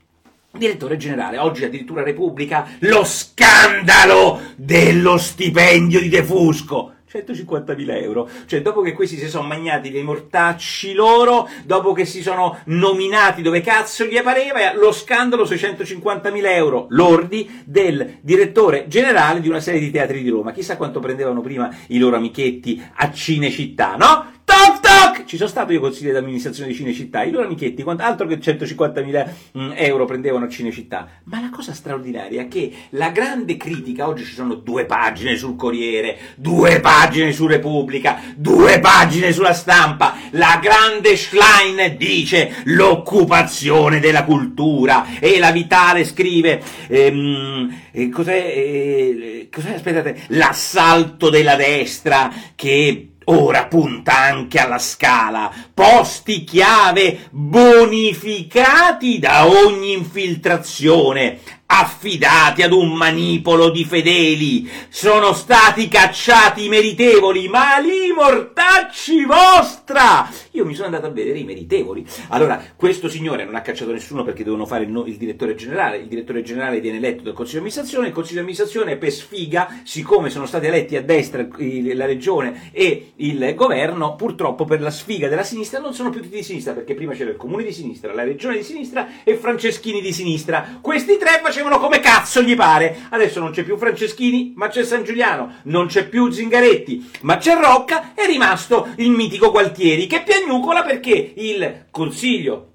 direttore 0.52 0.96
generale. 0.96 1.38
Oggi 1.38 1.64
addirittura 1.64 2.02
Repubblica 2.02 2.66
lo 2.80 3.04
scandalo 3.04 4.40
dello 4.56 5.16
stipendio 5.18 6.00
di 6.00 6.08
De 6.08 6.22
Fusco. 6.22 6.92
150.000 7.08 8.02
euro. 8.02 8.28
Cioè, 8.46 8.62
dopo 8.62 8.82
che 8.82 8.92
questi 8.92 9.16
si 9.16 9.28
sono 9.28 9.46
magnati 9.46 9.90
dei 9.90 10.02
mortacci 10.02 10.92
loro, 10.92 11.48
dopo 11.64 11.92
che 11.92 12.04
si 12.04 12.20
sono 12.20 12.58
nominati 12.64 13.42
dove 13.42 13.60
cazzo 13.60 14.04
gli 14.04 14.20
pareva, 14.20 14.74
lo 14.74 14.92
scandalo 14.92 15.44
sui 15.44 15.56
150.000 15.56 16.46
euro 16.46 16.86
lordi 16.90 17.62
del 17.64 18.18
direttore 18.20 18.86
generale 18.88 19.40
di 19.40 19.48
una 19.48 19.60
serie 19.60 19.80
di 19.80 19.90
teatri 19.90 20.22
di 20.22 20.28
Roma. 20.28 20.52
Chissà 20.52 20.76
quanto 20.76 21.00
prendevano 21.00 21.40
prima 21.40 21.74
i 21.88 21.98
loro 21.98 22.16
amichetti 22.16 22.82
a 22.96 23.10
Cinecittà, 23.12 23.94
no? 23.96 24.34
Toc! 24.80 25.24
Ci 25.24 25.36
sono 25.36 25.48
stato 25.48 25.72
io 25.72 25.80
consigliere 25.80 26.18
d'amministrazione 26.18 26.70
di 26.70 26.76
Cinecittà, 26.76 27.22
i 27.22 27.30
loro 27.30 27.46
amichetti, 27.46 27.84
altro 27.98 28.26
che 28.26 28.38
150.000 28.38 29.30
mm, 29.58 29.72
euro 29.74 30.04
prendevano 30.04 30.44
a 30.44 30.48
Cinecittà. 30.48 31.08
Ma 31.24 31.40
la 31.40 31.50
cosa 31.50 31.72
straordinaria 31.72 32.42
è 32.42 32.48
che 32.48 32.72
la 32.90 33.10
grande 33.10 33.56
critica, 33.56 34.06
oggi 34.06 34.24
ci 34.24 34.34
sono 34.34 34.54
due 34.54 34.84
pagine 34.84 35.36
sul 35.36 35.56
Corriere, 35.56 36.16
due 36.36 36.80
pagine 36.80 37.32
su 37.32 37.46
Repubblica, 37.46 38.20
due 38.36 38.78
pagine 38.80 39.32
sulla 39.32 39.52
stampa, 39.52 40.14
la 40.30 40.60
grande 40.62 41.16
Schlein 41.16 41.96
dice 41.96 42.62
l'occupazione 42.64 44.00
della 44.00 44.24
cultura 44.24 45.18
e 45.18 45.38
la 45.38 45.50
Vitale 45.50 46.04
scrive 46.04 46.62
ehm, 46.88 47.80
eh, 47.92 48.08
cos'è, 48.10 48.36
eh, 48.36 49.48
cos'è, 49.50 49.74
aspettate, 49.74 50.24
l'assalto 50.28 51.30
della 51.30 51.56
destra 51.56 52.30
che 52.54 53.15
ora 53.28 53.66
punta 53.66 54.16
anche 54.16 54.58
alla 54.58 54.78
scala, 54.78 55.50
posti 55.72 56.44
chiave 56.44 57.28
bonificati 57.30 59.18
da 59.18 59.46
ogni 59.46 59.92
infiltrazione, 59.92 61.40
affidati 61.66 62.62
ad 62.62 62.72
un 62.72 62.92
manipolo 62.92 63.70
di 63.70 63.84
fedeli, 63.84 64.70
sono 64.88 65.32
stati 65.32 65.88
cacciati 65.88 66.64
i 66.66 66.68
meritevoli, 66.68 67.48
ma 67.48 67.78
li 67.78 68.12
mortacci 68.12 69.24
vostra! 69.24 70.30
Io 70.56 70.64
mi 70.64 70.72
sono 70.72 70.86
andato 70.86 71.04
a 71.04 71.10
vedere 71.10 71.38
i 71.38 71.44
meritevoli. 71.44 72.02
Allora, 72.28 72.62
questo 72.76 73.10
signore 73.10 73.44
non 73.44 73.56
ha 73.56 73.60
cacciato 73.60 73.92
nessuno 73.92 74.24
perché 74.24 74.42
devono 74.42 74.64
fare 74.64 74.84
il, 74.84 74.90
no, 74.90 75.04
il 75.04 75.16
direttore 75.16 75.54
generale, 75.54 75.98
il 75.98 76.06
direttore 76.06 76.40
generale 76.40 76.80
viene 76.80 76.96
eletto 76.96 77.22
dal 77.22 77.34
Consiglio 77.34 77.60
di 77.60 77.66
amministrazione, 77.66 78.06
il 78.06 78.14
Consiglio 78.14 78.36
di 78.36 78.40
amministrazione 78.40 78.96
per 78.96 79.12
sfiga, 79.12 79.80
siccome 79.84 80.30
sono 80.30 80.46
stati 80.46 80.64
eletti 80.64 80.96
a 80.96 81.02
destra 81.02 81.46
la 81.46 82.06
regione 82.06 82.70
e 82.72 83.12
il 83.16 83.52
governo, 83.54 84.16
purtroppo 84.16 84.64
per 84.64 84.80
la 84.80 84.90
sfiga 84.90 85.28
della 85.28 85.42
sinistra 85.42 85.78
non 85.78 85.92
sono 85.92 86.08
più 86.08 86.22
tutti 86.22 86.36
di 86.36 86.42
sinistra, 86.42 86.72
perché 86.72 86.94
prima 86.94 87.12
c'era 87.12 87.28
il 87.28 87.36
comune 87.36 87.62
di 87.62 87.72
sinistra, 87.72 88.14
la 88.14 88.24
regione 88.24 88.56
di 88.56 88.62
sinistra 88.62 89.22
e 89.24 89.36
Franceschini 89.36 90.00
di 90.00 90.14
sinistra. 90.14 90.78
Questi 90.80 91.18
tre 91.18 91.40
facevano 91.42 91.78
come 91.78 92.00
cazzo 92.00 92.40
gli 92.40 92.56
pare. 92.56 92.96
Adesso 93.10 93.40
non 93.40 93.50
c'è 93.50 93.62
più 93.62 93.76
Franceschini, 93.76 94.54
ma 94.56 94.68
c'è 94.68 94.84
San 94.84 95.04
Giuliano, 95.04 95.56
non 95.64 95.86
c'è 95.86 96.08
più 96.08 96.30
Zingaretti, 96.30 97.10
ma 97.20 97.36
c'è 97.36 97.60
Rocca, 97.60 98.14
è 98.14 98.24
rimasto 98.24 98.88
il 98.96 99.10
mitico 99.10 99.50
Gualtieri 99.50 100.06
che 100.06 100.22
piagnucola 100.46 100.82
perché 100.84 101.32
il 101.36 101.86
Consiglio 101.90 102.70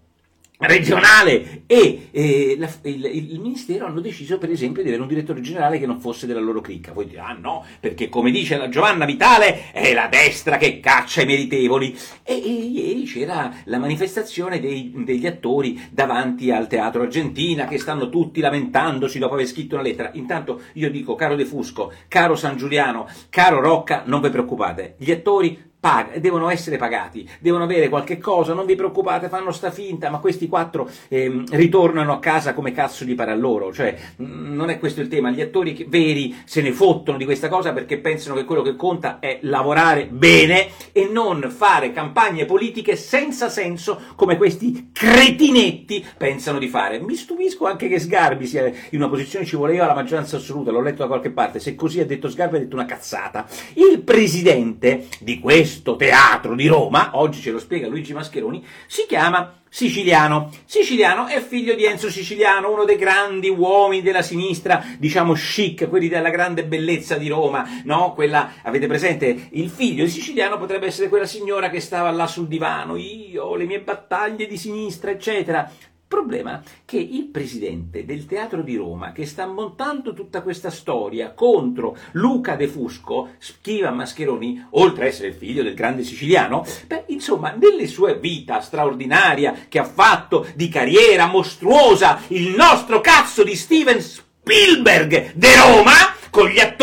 regionale 0.62 1.64
e 1.66 2.10
eh, 2.12 2.56
la, 2.60 2.70
il, 2.84 3.04
il, 3.06 3.40
ministero 3.40 3.88
hanno 3.88 4.00
deciso 4.00 4.38
per 4.38 4.52
esempio 4.52 4.84
di 4.84 4.90
avere 4.90 5.02
un 5.02 5.08
direttore 5.08 5.42
generale 5.42 5.80
che 5.80 5.88
non 5.88 6.00
fosse 6.00 6.28
della 6.28 6.40
loro 6.40 6.62
cricca. 6.62 6.92
Voi 6.92 7.08
dite, 7.08 7.18
ah 7.18 7.34
no, 7.34 7.66
perché 7.80 8.10
come 8.10 8.30
dice 8.30 8.58
la 8.58 8.70
Giovanna 8.70 9.06
Vitale 9.06 9.72
è 9.72 9.92
la 9.94 10.08
destra 10.08 10.58
che 10.58 10.80
caccia 10.80 11.24
i 11.24 11.26
meritevoli. 11.26 11.98
E, 12.22 12.36
ieri 12.36 13.06
c'era 13.06 13.52
la 13.64 13.80
manifestazione 13.80 14.60
dei, 14.60 14.92
degli 15.04 15.26
attori 15.26 15.82
davanti 15.90 16.52
al 16.52 16.68
Teatro 16.68 17.02
Argentina 17.02 17.66
che 17.66 17.80
stanno 17.80 18.10
tutti 18.10 18.40
lamentandosi 18.40 19.18
dopo 19.18 19.34
aver 19.34 19.48
scritto 19.48 19.74
una 19.74 19.84
lettera. 19.84 20.12
Intanto 20.14 20.62
io 20.74 20.92
dico, 20.92 21.16
caro 21.16 21.36
De 21.36 21.46
Fusco, 21.46 21.92
caro 22.08 22.36
San 22.36 22.58
Giuliano, 22.58 23.08
caro 23.30 23.62
Rocca, 23.62 24.04
non 24.06 24.22
vi 24.22 24.30
preoccupate, 24.30 24.94
gli 24.98 25.10
attori 25.10 25.70
Pag- 25.82 26.18
devono 26.18 26.52
essere 26.52 26.78
pagati, 26.78 27.28
devono 27.40 27.64
avere 27.64 27.90
qualche 27.90 28.20
cosa, 28.20 28.54
non 28.54 28.68
vi 28.68 28.76
preoccupate, 28.76 29.30
fanno 29.30 29.52
sta 29.52 29.72
finta, 29.72 30.12
ma 30.12 30.20
questi 30.20 30.48
quattro 30.48 30.88
eh, 31.08 31.44
ritornano 31.50 32.14
a 32.14 32.20
casa 32.20 32.54
come 32.54 32.72
cazzo 32.72 33.04
gli 33.04 33.16
pare 33.16 33.36
loro, 33.36 33.74
cioè 33.74 33.98
non 34.18 34.70
è 34.70 34.78
questo 34.78 35.02
il 35.02 35.08
tema, 35.08 35.32
gli 35.32 35.42
attori 35.42 35.88
veri 35.90 36.40
se 36.46 36.62
ne 36.62 36.72
fottono 36.72 37.18
di 37.18 37.26
questa 37.26 37.50
cosa 37.50 37.74
perché 37.74 37.98
pensano 37.98 38.36
che 38.36 38.46
quello 38.46 38.62
che 38.62 38.76
conta 38.76 39.18
è 39.18 39.40
lavorare 39.42 40.06
bene 40.06 40.68
e 40.92 41.10
non 41.12 41.50
fare 41.50 41.92
campagne 41.92 42.46
politiche 42.46 42.96
senza 42.96 43.50
senso 43.50 44.00
come 44.16 44.38
questi 44.38 44.92
cretinetti 44.94 46.06
pensano 46.16 46.60
di 46.60 46.68
fare. 46.68 47.00
Mi 47.00 47.16
stupisco 47.16 47.66
anche 47.66 47.88
che 47.88 47.98
Sgarbi 47.98 48.46
sia 48.46 48.68
in 48.68 49.00
una 49.00 49.10
posizione 49.10 49.46
ci 49.46 49.56
voleva 49.56 49.88
la 49.88 49.96
maggioranza 49.96 50.38
assoluta, 50.38 50.70
l'ho 50.70 50.80
letto 50.80 51.02
da 51.02 51.08
qualche 51.08 51.32
parte, 51.32 51.60
se 51.60 51.74
così 51.74 52.00
ha 52.00 52.06
detto 52.06 52.30
Sgarbi 52.30 52.58
ha 52.58 52.60
detto 52.60 52.76
una 52.76 52.86
cazzata. 52.86 53.48
Il 53.74 54.04
presidente 54.04 55.08
di 55.20 55.40
questo 55.40 55.70
questo 55.72 55.96
teatro 55.96 56.54
di 56.54 56.68
Roma, 56.68 57.12
oggi 57.14 57.40
ce 57.40 57.50
lo 57.50 57.58
spiega 57.58 57.88
Luigi 57.88 58.12
Mascheroni, 58.12 58.62
si 58.88 59.06
chiama 59.08 59.62
Siciliano. 59.70 60.52
Siciliano 60.66 61.28
è 61.28 61.40
figlio 61.40 61.76
di 61.76 61.86
Enzo 61.86 62.12
Siciliano, 62.12 62.70
uno 62.70 62.84
dei 62.84 62.98
grandi 62.98 63.48
uomini 63.48 64.02
della 64.02 64.22
sinistra, 64.22 64.84
diciamo 64.98 65.32
chic, 65.32 65.88
quelli 65.88 66.10
della 66.10 66.30
grande 66.30 66.66
bellezza 66.66 67.16
di 67.16 67.30
Roma, 67.30 67.66
no? 67.86 68.12
Quella, 68.14 68.56
avete 68.64 68.86
presente? 68.88 69.48
Il 69.52 69.70
figlio 69.70 70.04
di 70.04 70.10
Siciliano 70.10 70.58
potrebbe 70.58 70.88
essere 70.88 71.08
quella 71.08 71.26
signora 71.26 71.70
che 71.70 71.80
stava 71.80 72.12
là 72.12 72.28
sul 72.28 72.48
divano, 72.48 72.98
io, 72.98 73.56
le 73.56 73.64
mie 73.64 73.80
battaglie 73.80 74.48
di 74.48 74.58
sinistra, 74.58 75.12
eccetera. 75.12 75.72
Problema 76.12 76.62
che 76.84 76.98
il 76.98 77.28
presidente 77.28 78.04
del 78.04 78.26
Teatro 78.26 78.62
di 78.64 78.76
Roma, 78.76 79.14
che 79.14 79.26
sta 79.26 79.48
montando 79.48 80.12
tutta 80.12 80.42
questa 80.42 80.70
storia 80.70 81.32
contro 81.32 81.96
Luca 82.12 82.58
De 82.58 82.68
Fusco, 82.68 83.30
scriva 83.40 83.92
Mascheroni, 83.92 84.68
oltre 84.72 85.06
a 85.06 85.08
essere 85.08 85.30
il 85.30 85.36
figlio 85.36 85.64
del 85.64 85.74
grande 85.74 86.04
siciliano, 86.04 86.66
beh, 86.86 87.06
insomma, 87.08 87.52
nelle 87.52 87.88
sue 87.88 88.20
vita 88.20 88.60
straordinaria 88.60 89.56
che 89.70 89.80
ha 89.80 89.86
fatto 89.86 90.46
di 90.54 90.68
carriera 90.68 91.28
mostruosa, 91.28 92.20
il 92.28 92.50
nostro 92.50 93.00
cazzo 93.00 93.46
di 93.46 93.56
Steven 93.56 94.02
Spielberg 94.02 95.32
de 95.34 95.56
Roma, 95.56 95.94
con 96.30 96.48
gli 96.48 96.60
attori 96.60 96.81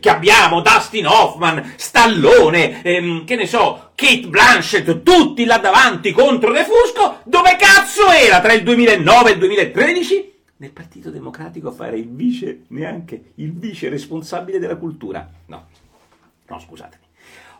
che 0.00 0.10
abbiamo, 0.10 0.60
Dustin 0.62 1.06
Hoffman, 1.06 1.74
Stallone, 1.76 2.82
ehm, 2.82 3.24
che 3.24 3.36
ne 3.36 3.46
so, 3.46 3.90
Kate 3.94 4.26
Blanchett, 4.26 5.02
tutti 5.02 5.44
là 5.44 5.58
davanti 5.58 6.12
contro 6.12 6.52
De 6.52 6.64
Fusco, 6.64 7.20
dove 7.24 7.56
cazzo 7.56 8.10
era 8.10 8.40
tra 8.40 8.52
il 8.52 8.62
2009 8.62 9.30
e 9.30 9.32
il 9.32 9.38
2013? 9.38 10.32
Nel 10.56 10.70
Partito 10.72 11.10
Democratico 11.10 11.68
a 11.68 11.72
fare 11.72 11.98
il 11.98 12.08
vice, 12.08 12.64
neanche 12.68 13.32
il 13.36 13.52
vice 13.52 13.88
responsabile 13.88 14.58
della 14.58 14.76
cultura. 14.76 15.28
No, 15.46 15.66
no, 16.46 16.58
scusatemi. 16.58 17.04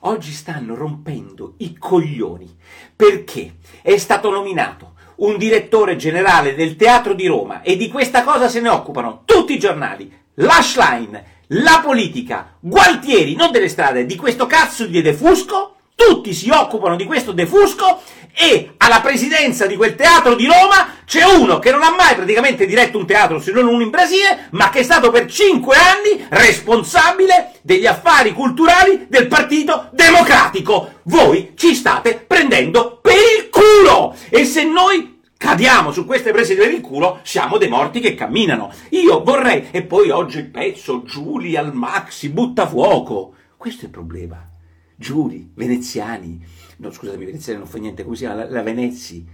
Oggi 0.00 0.32
stanno 0.32 0.74
rompendo 0.74 1.54
i 1.58 1.76
coglioni 1.76 2.56
perché 2.96 3.56
è 3.82 3.96
stato 3.98 4.30
nominato 4.30 4.94
un 5.16 5.36
direttore 5.36 5.96
generale 5.96 6.54
del 6.54 6.76
Teatro 6.76 7.12
di 7.14 7.26
Roma 7.26 7.62
e 7.62 7.76
di 7.76 7.88
questa 7.88 8.22
cosa 8.22 8.48
se 8.48 8.60
ne 8.60 8.70
occupano 8.70 9.22
tutti 9.24 9.54
i 9.54 9.58
giornali, 9.58 10.10
Lashline, 10.34 11.24
la 11.52 11.80
politica, 11.82 12.54
Gualtieri, 12.60 13.34
non 13.34 13.50
delle 13.50 13.68
strade, 13.68 14.06
di 14.06 14.16
questo 14.16 14.46
cazzo 14.46 14.86
di 14.86 15.02
defusco, 15.02 15.74
tutti 15.94 16.32
si 16.32 16.48
occupano 16.50 16.96
di 16.96 17.04
questo 17.04 17.32
defusco 17.32 18.00
e 18.32 18.74
alla 18.78 19.00
presidenza 19.00 19.66
di 19.66 19.76
quel 19.76 19.96
teatro 19.96 20.34
di 20.34 20.46
Roma 20.46 20.98
c'è 21.04 21.24
uno 21.24 21.58
che 21.58 21.72
non 21.72 21.82
ha 21.82 21.90
mai 21.90 22.14
praticamente 22.14 22.64
diretto 22.64 22.96
un 22.96 23.06
teatro 23.06 23.40
se 23.40 23.52
non 23.52 23.66
uno 23.66 23.82
in 23.82 23.90
Brasile, 23.90 24.46
ma 24.50 24.70
che 24.70 24.78
è 24.78 24.82
stato 24.82 25.10
per 25.10 25.26
cinque 25.26 25.76
anni 25.76 26.24
responsabile 26.30 27.52
degli 27.62 27.86
affari 27.86 28.32
culturali 28.32 29.06
del 29.08 29.26
Partito 29.26 29.88
Democratico. 29.92 31.00
Voi 31.04 31.52
ci 31.56 31.74
state 31.74 32.24
prendendo 32.26 32.98
per 33.02 33.16
il 33.16 33.50
culo! 33.50 34.14
E 34.30 34.44
se 34.44 34.64
noi 34.64 35.19
cadiamo 35.40 35.90
su 35.90 36.04
queste 36.04 36.32
prese 36.32 36.54
per 36.54 36.70
il 36.70 36.82
culo, 36.82 37.20
siamo 37.22 37.56
dei 37.56 37.70
morti 37.70 38.00
che 38.00 38.14
camminano. 38.14 38.70
Io 38.90 39.24
vorrei, 39.24 39.68
e 39.70 39.82
poi 39.82 40.10
oggi 40.10 40.36
il 40.36 40.50
pezzo, 40.50 41.02
Giuli 41.02 41.56
al 41.56 41.74
maxi, 41.74 42.28
butta 42.28 42.68
fuoco. 42.68 43.34
Questo 43.56 43.82
è 43.82 43.84
il 43.86 43.90
problema. 43.90 44.46
Giuli, 44.94 45.50
veneziani, 45.54 46.44
no 46.76 46.90
scusatemi, 46.92 47.24
veneziani 47.24 47.58
non 47.58 47.66
fa 47.66 47.78
niente, 47.78 48.02
come 48.04 48.16
si 48.16 48.24
chiama, 48.24 48.44
la, 48.44 48.50
la 48.50 48.62
Venezzi. 48.62 49.26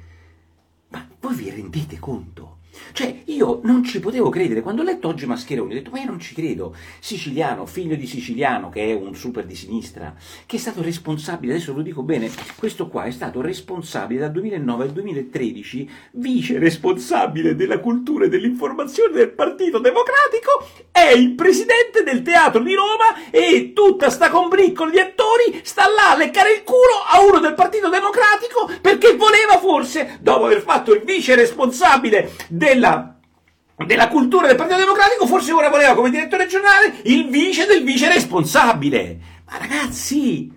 Ma 0.90 1.08
voi 1.18 1.34
vi 1.34 1.50
rendete 1.50 1.98
conto? 1.98 2.55
Cioè, 2.92 3.22
io 3.26 3.60
non 3.64 3.84
ci 3.84 4.00
potevo 4.00 4.28
credere. 4.28 4.62
Quando 4.62 4.82
ho 4.82 4.84
letto 4.84 5.08
oggi 5.08 5.26
Mascheroni, 5.26 5.72
ho 5.72 5.76
detto, 5.76 5.90
ma 5.90 6.00
io 6.00 6.06
non 6.06 6.20
ci 6.20 6.34
credo. 6.34 6.74
Siciliano, 7.00 7.66
figlio 7.66 7.96
di 7.96 8.06
Siciliano, 8.06 8.68
che 8.68 8.84
è 8.84 8.92
un 8.92 9.14
super 9.14 9.44
di 9.44 9.54
sinistra, 9.54 10.14
che 10.46 10.56
è 10.56 10.58
stato 10.58 10.82
responsabile, 10.82 11.54
adesso 11.54 11.72
lo 11.72 11.82
dico 11.82 12.02
bene, 12.02 12.30
questo 12.56 12.88
qua 12.88 13.04
è 13.04 13.10
stato 13.10 13.40
responsabile 13.40 14.20
dal 14.20 14.32
2009 14.32 14.84
al 14.84 14.92
2013, 14.92 15.90
vice 16.12 16.58
responsabile 16.58 17.54
della 17.54 17.78
cultura 17.78 18.24
e 18.24 18.28
dell'informazione 18.28 19.12
del 19.12 19.30
Partito 19.30 19.78
Democratico, 19.78 20.68
è 20.90 21.10
il 21.10 21.34
presidente 21.34 22.02
del 22.02 22.22
Teatro 22.22 22.62
di 22.62 22.74
Roma 22.74 23.30
e 23.30 23.72
tutta 23.74 24.10
sta 24.10 24.30
combriccola 24.30 24.90
di 24.90 24.98
attori 24.98 25.60
sta 25.62 25.84
là 25.88 26.12
a 26.12 26.16
leccare 26.16 26.54
il 26.54 26.62
culo 26.62 27.04
a 27.08 27.20
uno 27.20 27.38
del 27.38 27.54
Partito 27.54 27.88
Democratico 27.88 28.70
perché 28.80 29.14
voleva 29.16 29.58
forse, 29.60 30.18
dopo 30.20 30.46
aver 30.46 30.62
fatto 30.62 30.94
il 30.94 31.02
vice 31.02 31.34
responsabile 31.34 32.32
della 32.74 33.16
della 33.84 34.08
cultura 34.08 34.46
del 34.46 34.56
Partito 34.56 34.78
Democratico, 34.78 35.26
forse 35.26 35.52
ora 35.52 35.68
voleva 35.68 35.94
come 35.94 36.10
direttore 36.10 36.44
regionale 36.44 36.94
il 37.04 37.28
vice 37.28 37.66
del 37.66 37.84
vice 37.84 38.08
responsabile. 38.08 39.18
Ma 39.44 39.58
ragazzi, 39.58 40.50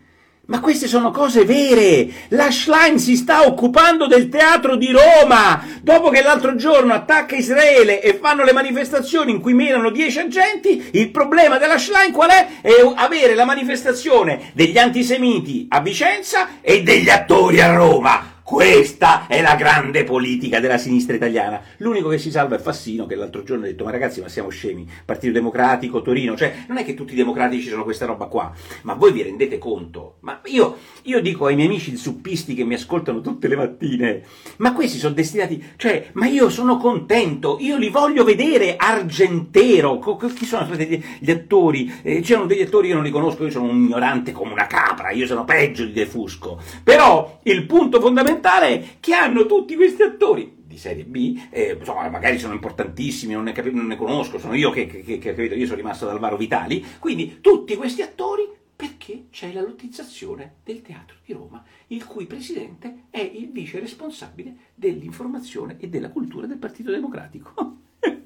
ma 0.45 0.61
queste 0.61 0.87
sono 0.87 1.11
cose 1.11 1.43
vere! 1.43 2.09
La 2.29 2.49
Schlein 2.49 2.97
si 2.97 3.17
sta 3.17 3.45
occupando 3.45 4.07
del 4.07 4.29
teatro 4.29 4.77
di 4.77 4.89
Roma! 4.91 5.61
Dopo 5.81 6.09
che 6.09 6.21
l'altro 6.21 6.55
giorno 6.55 6.93
attacca 6.93 7.35
Israele 7.35 8.01
e 8.01 8.15
fanno 8.15 8.45
le 8.45 8.53
manifestazioni 8.53 9.31
in 9.31 9.41
cui 9.41 9.53
menano 9.53 9.91
10 9.91 10.19
agenti, 10.19 10.89
il 10.93 11.11
problema 11.11 11.57
della 11.57 11.77
Schlein 11.77 12.13
qual 12.13 12.29
è? 12.29 12.47
È 12.61 12.71
avere 12.95 13.35
la 13.35 13.45
manifestazione 13.45 14.51
degli 14.53 14.77
antisemiti 14.77 15.67
a 15.69 15.81
Vicenza 15.81 16.61
e 16.61 16.83
degli 16.83 17.09
attori 17.09 17.59
a 17.59 17.75
Roma! 17.75 18.37
Questa 18.49 19.27
è 19.27 19.43
la 19.43 19.53
grande 19.53 20.03
politica 20.03 20.59
della 20.59 20.79
sinistra 20.79 21.15
italiana. 21.15 21.61
L'unico 21.77 22.09
che 22.09 22.17
si 22.17 22.31
salva 22.31 22.55
è 22.55 22.59
Fassino, 22.59 23.05
che 23.05 23.13
l'altro 23.13 23.43
giorno 23.43 23.65
ha 23.65 23.67
detto: 23.67 23.83
Ma 23.83 23.91
ragazzi, 23.91 24.21
ma 24.21 24.27
siamo 24.27 24.49
scemi. 24.49 24.89
Partito 25.05 25.33
Democratico, 25.33 26.01
Torino. 26.01 26.35
Cioè, 26.35 26.65
non 26.67 26.77
è 26.77 26.83
che 26.83 26.95
tutti 26.95 27.13
i 27.13 27.15
democratici 27.15 27.69
sono 27.69 27.83
questa 27.83 28.07
roba 28.07 28.25
qua. 28.25 28.51
Ma 28.81 28.95
voi 28.95 29.11
vi 29.11 29.21
rendete 29.21 29.59
conto? 29.59 30.15
Ma 30.21 30.41
io, 30.45 30.77
io 31.03 31.21
dico 31.21 31.45
ai 31.45 31.53
miei 31.53 31.67
amici 31.67 31.95
suppisti 31.95 32.55
che 32.55 32.63
mi 32.63 32.73
ascoltano 32.73 33.21
tutte 33.21 33.47
le 33.47 33.55
mattine: 33.55 34.23
Ma 34.57 34.73
questi 34.73 34.97
sono 34.97 35.13
destinati. 35.13 35.63
Cioè, 35.75 36.09
ma 36.13 36.25
io 36.25 36.49
sono 36.49 36.77
contento. 36.77 37.57
Io 37.59 37.77
li 37.77 37.89
voglio 37.89 38.23
vedere 38.23 38.77
Argentero. 38.77 39.99
Chi 39.99 40.45
sono 40.45 40.65
stati 40.65 41.03
gli 41.19 41.29
attori? 41.29 41.99
Eh, 42.01 42.21
c'erano 42.21 42.47
degli 42.47 42.63
attori 42.63 42.87
che 42.87 42.93
io 42.93 42.95
non 42.95 43.05
li 43.05 43.11
conosco. 43.11 43.43
Io 43.43 43.51
sono 43.51 43.69
un 43.69 43.75
ignorante 43.75 44.31
come 44.31 44.53
una 44.53 44.65
capra. 44.65 45.11
Io 45.11 45.27
sono 45.27 45.45
peggio 45.45 45.85
di 45.85 45.91
De 45.91 46.07
Fusco. 46.07 46.59
Però 46.83 47.41
il 47.43 47.67
punto 47.67 48.01
fondamentale 48.01 48.37
fondamentale 48.39 48.97
che 48.99 49.13
hanno 49.13 49.45
tutti 49.45 49.75
questi 49.75 50.01
attori 50.01 50.57
di 50.65 50.77
serie 50.77 51.03
B, 51.03 51.39
eh, 51.49 51.75
insomma, 51.77 52.07
magari 52.09 52.39
sono 52.39 52.53
importantissimi, 52.53 53.33
non 53.33 53.43
ne, 53.43 53.51
cap- 53.51 53.67
non 53.67 53.87
ne 53.87 53.95
conosco, 53.95 54.39
sono 54.39 54.55
io 54.55 54.69
che, 54.71 54.87
che, 54.87 55.03
che, 55.03 55.33
che 55.33 55.41
io 55.43 55.65
sono 55.65 55.77
rimasto 55.77 56.05
ad 56.05 56.11
Alvaro 56.11 56.37
Vitali, 56.37 56.85
quindi 56.99 57.39
tutti 57.41 57.75
questi 57.75 58.01
attori 58.01 58.47
perché 58.75 59.25
c'è 59.29 59.51
la 59.51 59.61
lottizzazione 59.61 60.55
del 60.63 60.81
teatro 60.81 61.17
di 61.25 61.33
Roma, 61.33 61.61
il 61.87 62.05
cui 62.05 62.25
presidente 62.25 63.05
è 63.09 63.19
il 63.19 63.51
vice 63.51 63.79
responsabile 63.79 64.55
dell'informazione 64.73 65.75
e 65.79 65.89
della 65.89 66.09
cultura 66.09 66.47
del 66.47 66.57
Partito 66.57 66.91
Democratico. 66.91 67.77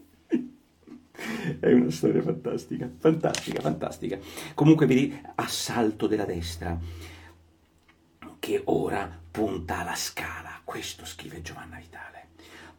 È 1.59 1.71
una 1.71 1.89
storia 1.89 2.21
fantastica, 2.21 2.89
fantastica, 2.97 3.61
fantastica. 3.61 4.19
Comunque 4.53 4.85
vedi, 4.85 5.17
assalto 5.35 6.07
della 6.07 6.25
destra 6.25 6.77
che 8.43 8.61
ora 8.65 9.09
punta 9.31 9.79
alla 9.79 9.95
scala. 9.95 10.59
Questo 10.65 11.05
scrive 11.05 11.41
Giovanna 11.41 11.77
Vitale. 11.77 12.27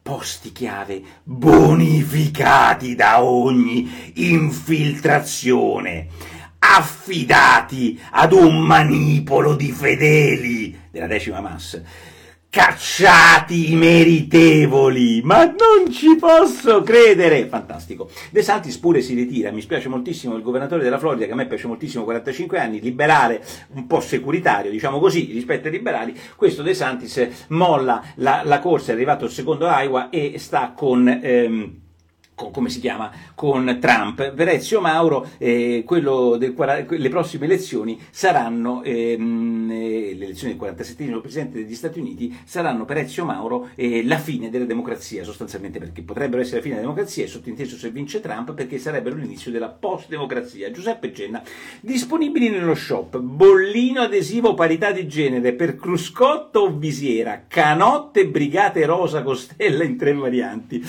Posti 0.03 0.53
chiave 0.53 1.01
bonificati 1.23 2.95
da 2.95 3.23
ogni 3.25 4.13
infiltrazione, 4.17 6.09
affidati 6.59 7.99
ad 8.11 8.35
un 8.35 8.59
manipolo 8.59 9.55
di 9.55 9.73
fedeli 9.73 10.79
della 10.91 11.07
decima 11.07 11.41
massa 11.41 11.81
cacciati 12.55 13.73
i 13.73 13.75
meritevoli, 13.75 15.23
ma 15.25 15.45
non 15.45 15.91
ci 15.91 16.15
posso 16.15 16.85
credere! 16.85 17.49
Fantastico. 17.49 18.09
De 18.31 18.43
Santis 18.43 18.79
pure 18.79 19.01
si 19.01 19.13
ritira, 19.15 19.51
mi 19.51 19.61
spiace 19.61 19.89
moltissimo 19.89 20.37
il 20.37 20.43
governatore 20.43 20.85
della 20.85 21.01
Florida, 21.01 21.27
che 21.27 21.33
a 21.33 21.35
me 21.35 21.49
piace 21.49 21.67
moltissimo, 21.67 22.05
45 22.05 22.61
anni, 22.61 22.81
liberale, 22.81 23.43
un 23.75 23.89
po' 23.89 23.99
securitario, 23.99 24.71
diciamo 24.71 25.01
così, 25.01 25.31
rispetto 25.33 25.67
ai 25.67 25.73
liberali, 25.73 26.17
questo 26.37 26.63
De 26.63 26.75
Santis 26.75 27.47
molla 27.49 28.01
la, 28.17 28.43
la 28.45 28.61
corsa, 28.61 28.93
è 28.93 28.95
arrivato 28.95 29.25
il 29.25 29.33
secondo 29.33 29.67
Iowa 29.67 30.11
e 30.11 30.35
sta 30.39 30.75
con... 30.77 31.09
Ehm, 31.09 31.83
con, 32.35 32.51
come 32.51 32.69
si 32.69 32.81
chiama, 32.81 33.11
con 33.35 33.79
Trump. 33.81 34.33
Verezio 34.33 34.81
Mauro, 34.81 35.29
eh, 35.39 35.85
del, 36.39 36.85
le 36.89 37.09
prossime 37.09 37.45
elezioni 37.45 38.01
saranno, 38.11 38.83
ehm, 38.83 39.71
eh, 39.71 40.15
le 40.17 40.25
elezioni 40.25 40.53
del 40.53 40.59
47 40.59 41.21
Presidente 41.21 41.59
degli 41.59 41.75
Stati 41.75 42.01
Uniti, 42.01 42.37
saranno 42.45 42.85
per 42.85 42.99
Ezio 42.99 43.25
Mauro 43.25 43.69
eh, 43.75 44.05
la 44.05 44.19
fine 44.19 44.51
della 44.51 44.65
democrazia, 44.65 45.23
sostanzialmente 45.25 45.79
perché 45.79 46.03
potrebbero 46.03 46.43
essere 46.43 46.57
la 46.57 46.63
fine 46.63 46.75
della 46.75 46.87
democrazia, 46.89 47.25
e 47.25 47.29
sottinteso 47.29 47.77
se 47.77 47.91
vince 47.91 48.21
Trump, 48.21 48.53
perché 48.55 48.79
sarebbero 48.79 49.17
l'inizio 49.17 49.51
della 49.51 49.69
post-democrazia. 49.69 50.71
Giuseppe 50.71 51.13
Genna, 51.13 51.43
disponibili 51.81 52.49
nello 52.49 52.75
shop, 52.75 53.19
bollino 53.19 54.03
adesivo 54.03 54.55
parità 54.55 54.91
di 54.91 55.07
genere 55.07 55.53
per 55.53 55.77
cruscotto 55.77 56.61
o 56.61 56.77
visiera, 56.77 57.45
canotte 57.47 58.27
brigate 58.27 58.85
rosa 58.87 59.23
costella 59.23 59.85
in 59.85 59.97
tre 59.97 60.13
varianti, 60.13 60.83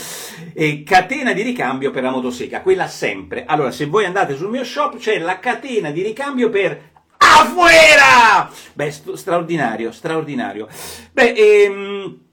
catena 0.84 1.34
di 1.36 1.44
ricambio 1.44 1.92
per 1.92 2.02
la 2.02 2.10
motosega, 2.10 2.62
quella 2.62 2.88
sempre. 2.88 3.46
Allora, 3.46 3.70
se 3.70 3.86
voi 3.86 4.06
andate 4.06 4.36
sul 4.36 4.50
mio 4.50 4.64
shop 4.64 4.98
c'è 4.98 5.20
la 5.20 5.38
catena 5.38 5.92
di 5.92 6.02
ricambio 6.02 6.50
per 6.50 6.94
afuera! 7.18 8.50
Beh, 8.74 8.92
straordinario, 8.92 9.92
straordinario. 9.92 10.68
Beh, 11.12 11.34
ehm, 11.34 12.25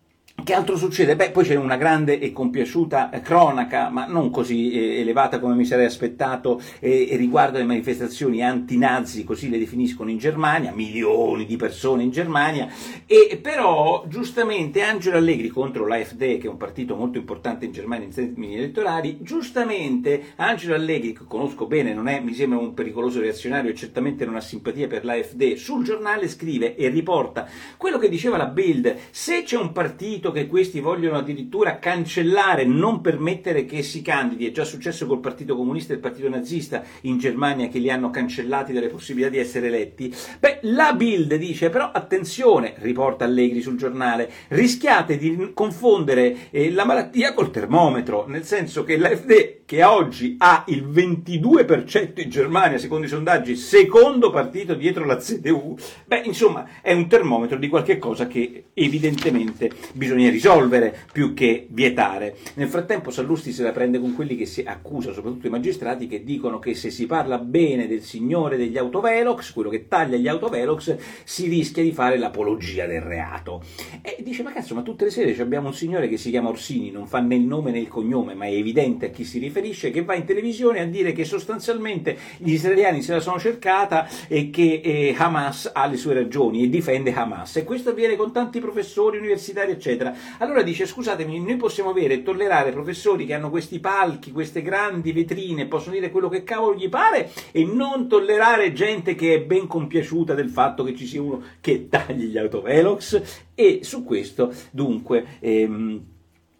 che 0.45 0.55
altro 0.55 0.77
succede? 0.77 1.15
Beh, 1.15 1.31
poi 1.31 1.45
c'è 1.45 1.55
una 1.55 1.77
grande 1.77 2.19
e 2.19 2.33
compiaciuta 2.33 3.11
cronaca, 3.23 3.91
ma 3.91 4.07
non 4.07 4.31
così 4.31 4.73
eh, 4.73 5.01
elevata 5.01 5.39
come 5.39 5.55
mi 5.55 5.65
sarei 5.65 5.85
aspettato, 5.85 6.61
eh, 6.81 7.11
riguardo 7.13 7.59
le 7.59 7.65
manifestazioni 7.65 8.43
anti-nazi, 8.43 9.23
così 9.23 9.49
le 9.49 9.59
definiscono 9.59 10.11
in 10.11 10.19
Germania, 10.19 10.73
milioni 10.73 11.45
di 11.47 11.57
persone 11.57 12.03
in 12.03 12.11
Germania, 12.11 12.69
e 13.07 13.39
però 13.41 14.05
giustamente 14.09 14.83
Angelo 14.83 15.17
Allegri 15.17 15.49
contro 15.49 15.87
l'AfD, 15.87 16.39
che 16.39 16.47
è 16.47 16.49
un 16.49 16.57
partito 16.57 16.97
molto 16.97 17.19
importante 17.19 17.67
in 17.67 17.73
Germania 17.73 18.07
in 18.07 18.15
termini 18.15 18.57
elettorali, 18.57 19.19
giustamente 19.21 20.33
Angelo 20.37 20.75
Allegri, 20.75 21.13
che 21.13 21.25
conosco 21.29 21.67
bene, 21.67 21.95
non 21.95 22.09
è, 22.09 22.19
mi 22.19 22.35
sembra 22.35 22.59
un 22.59 22.75
pericoloso 22.75 23.21
reazionario 23.21 23.71
e 23.71 23.75
certamente 23.75 24.25
non 24.25 24.35
ha 24.35 24.41
simpatia 24.41 24.89
per 24.89 25.05
l'AfD, 25.05 25.55
sul 25.55 25.85
giornale 25.85 26.27
scrive 26.27 26.75
e 26.75 26.89
riporta 26.89 27.47
quello 27.77 27.99
che 27.99 28.09
diceva 28.09 28.37
la 28.37 28.47
Bild, 28.47 28.97
se 29.11 29.45
c'è 29.45 29.57
un 29.57 29.71
partito 29.71 30.22
che 30.31 30.47
questi 30.47 30.81
vogliono 30.81 31.19
addirittura 31.19 31.79
cancellare, 31.79 32.65
non 32.65 33.01
permettere 33.01 33.65
che 33.65 33.83
si 33.83 34.03
candidi. 34.03 34.47
È 34.47 34.53
già 34.53 34.65
successo 34.65 35.07
col 35.07 35.21
Partito 35.21 35.57
Comunista 35.57 35.93
e 35.93 35.97
il 35.97 36.03
Partito 36.03 36.29
Nazista 36.29 36.83
in 37.03 37.19
Germania 37.19 37.69
che 37.69 37.79
li 37.79 37.91
hanno 37.91 38.11
cancellati 38.11 38.73
dalle 38.73 38.89
possibilità 38.89 39.31
di 39.31 39.39
essere 39.39 39.67
eletti. 39.67 40.15
Beh, 40.39 40.61
la 40.63 40.93
Bild 40.93 41.35
dice 41.35 41.71
però 41.71 41.91
attenzione, 41.91 42.75
riporta 42.79 43.25
Allegri 43.25 43.63
sul 43.63 43.77
giornale, 43.77 44.31
rischiate 44.49 45.17
di 45.17 45.51
confondere 45.55 46.51
eh, 46.51 46.71
la 46.71 46.85
malattia 46.85 47.35
col 47.35 47.51
termometro, 47.51 48.27
nel 48.27 48.45
senso 48.45 48.85
che 48.85 48.97
l'AfD 48.97 49.62
che 49.73 49.85
oggi 49.85 50.35
ha 50.37 50.65
il 50.67 50.87
22% 50.87 52.21
in 52.21 52.29
Germania, 52.29 52.77
secondo 52.77 53.07
i 53.07 53.09
sondaggi, 53.09 53.57
secondo 53.57 54.29
partito 54.29 54.75
dietro 54.75 55.07
la 55.07 55.17
CDU, 55.17 55.79
beh, 56.05 56.25
insomma, 56.27 56.69
è 56.83 56.93
un 56.93 57.09
termometro 57.09 57.57
di 57.57 57.69
qualche 57.69 57.97
cosa 57.97 58.27
che 58.27 58.65
evidentemente 58.75 59.71
bisogna 59.95 60.29
risolvere 60.29 60.95
più 61.11 61.33
che 61.33 61.69
vietare. 61.71 62.37
Nel 62.57 62.69
frattempo 62.69 63.11
Sallusti 63.11 63.51
se 63.51 63.63
la 63.63 63.73
prende 63.73 63.99
con 63.99 64.15
quelli 64.15 64.37
che 64.37 64.45
si 64.45 64.61
accusa, 64.61 65.15
soprattutto 65.15 65.47
i 65.47 65.51
magistrati, 65.51 66.07
che 66.07 66.23
dicono 66.23 66.59
che 66.59 66.75
se 66.75 66.91
si 66.91 67.07
parla 67.07 67.39
bene 67.39 67.89
del 67.89 68.03
signore 68.03 68.59
degli 68.59 68.77
autovelox, 68.77 69.53
quello 69.55 69.71
che 69.71 69.89
taglia 69.89 70.19
gli 70.19 70.29
autovelox, 70.29 70.97
si 71.25 71.49
rischia 71.49 71.83
di 71.83 71.93
fare 71.93 72.19
l'apologia 72.19 72.85
del 72.85 73.01
reato. 73.01 73.63
E 74.03 74.19
dice, 74.23 74.43
ma 74.43 74.53
cazzo, 74.53 74.75
ma 74.75 74.83
tutte 74.83 75.05
le 75.05 75.11
sere 75.11 75.35
abbiamo 75.41 75.69
un 75.69 75.75
signore 75.75 76.09
che 76.09 76.19
si 76.19 76.29
chiama 76.29 76.51
Orsini, 76.51 76.91
non 76.91 77.07
fa 77.07 77.21
né 77.21 77.37
il 77.37 77.47
nome 77.47 77.71
né 77.71 77.79
il 77.79 77.89
cognome, 77.89 78.35
ma 78.35 78.45
è 78.45 78.53
evidente 78.53 79.07
a 79.07 79.09
chi 79.09 79.25
si 79.25 79.39
riferisce, 79.39 79.61
che 79.71 80.03
va 80.03 80.15
in 80.15 80.25
televisione 80.25 80.81
a 80.81 80.87
dire 80.87 81.13
che 81.13 81.25
sostanzialmente 81.25 82.17
gli 82.39 82.53
israeliani 82.53 83.01
se 83.03 83.13
la 83.13 83.21
sono 83.21 83.39
cercata 83.39 84.09
e 84.29 84.51
che 84.51 84.81
eh, 84.83 85.15
Hamas 85.17 85.71
ha 85.73 85.87
le 85.87 85.97
sue 85.97 86.15
ragioni 86.15 86.65
e 86.65 86.69
difende 86.69 87.13
Hamas. 87.13 87.57
E 87.57 87.65
questo 87.65 87.91
avviene 87.91 88.17
con 88.17 88.33
tanti 88.33 88.59
professori 88.59 89.19
universitari, 89.19 89.71
eccetera. 89.73 90.15
Allora 90.39 90.63
dice, 90.63 90.87
scusatemi, 90.87 91.41
noi 91.41 91.57
possiamo 91.57 91.91
avere 91.91 92.15
e 92.15 92.23
tollerare 92.23 92.73
professori 92.73 93.25
che 93.25 93.35
hanno 93.35 93.51
questi 93.51 93.79
palchi, 93.79 94.33
queste 94.33 94.63
grandi 94.63 95.13
vetrine, 95.13 95.67
possono 95.67 95.95
dire 95.95 96.11
quello 96.11 96.29
che 96.29 96.43
cavolo 96.43 96.77
gli 96.77 96.89
pare 96.89 97.31
e 97.53 97.65
non 97.65 98.09
tollerare 98.09 98.73
gente 98.73 99.15
che 99.15 99.35
è 99.35 99.41
ben 99.43 99.67
compiaciuta 99.67 100.35
del 100.35 100.49
fatto 100.49 100.83
che 100.83 100.97
ci 100.97 101.07
sia 101.07 101.23
uno 101.23 101.43
che 101.61 101.89
tagli 101.89 102.27
gli 102.27 102.39
autovelox 102.39 103.23
e 103.55 103.81
su 103.83 104.05
questo 104.05 104.53
dunque... 104.71 105.25
Ehm, 105.41 106.11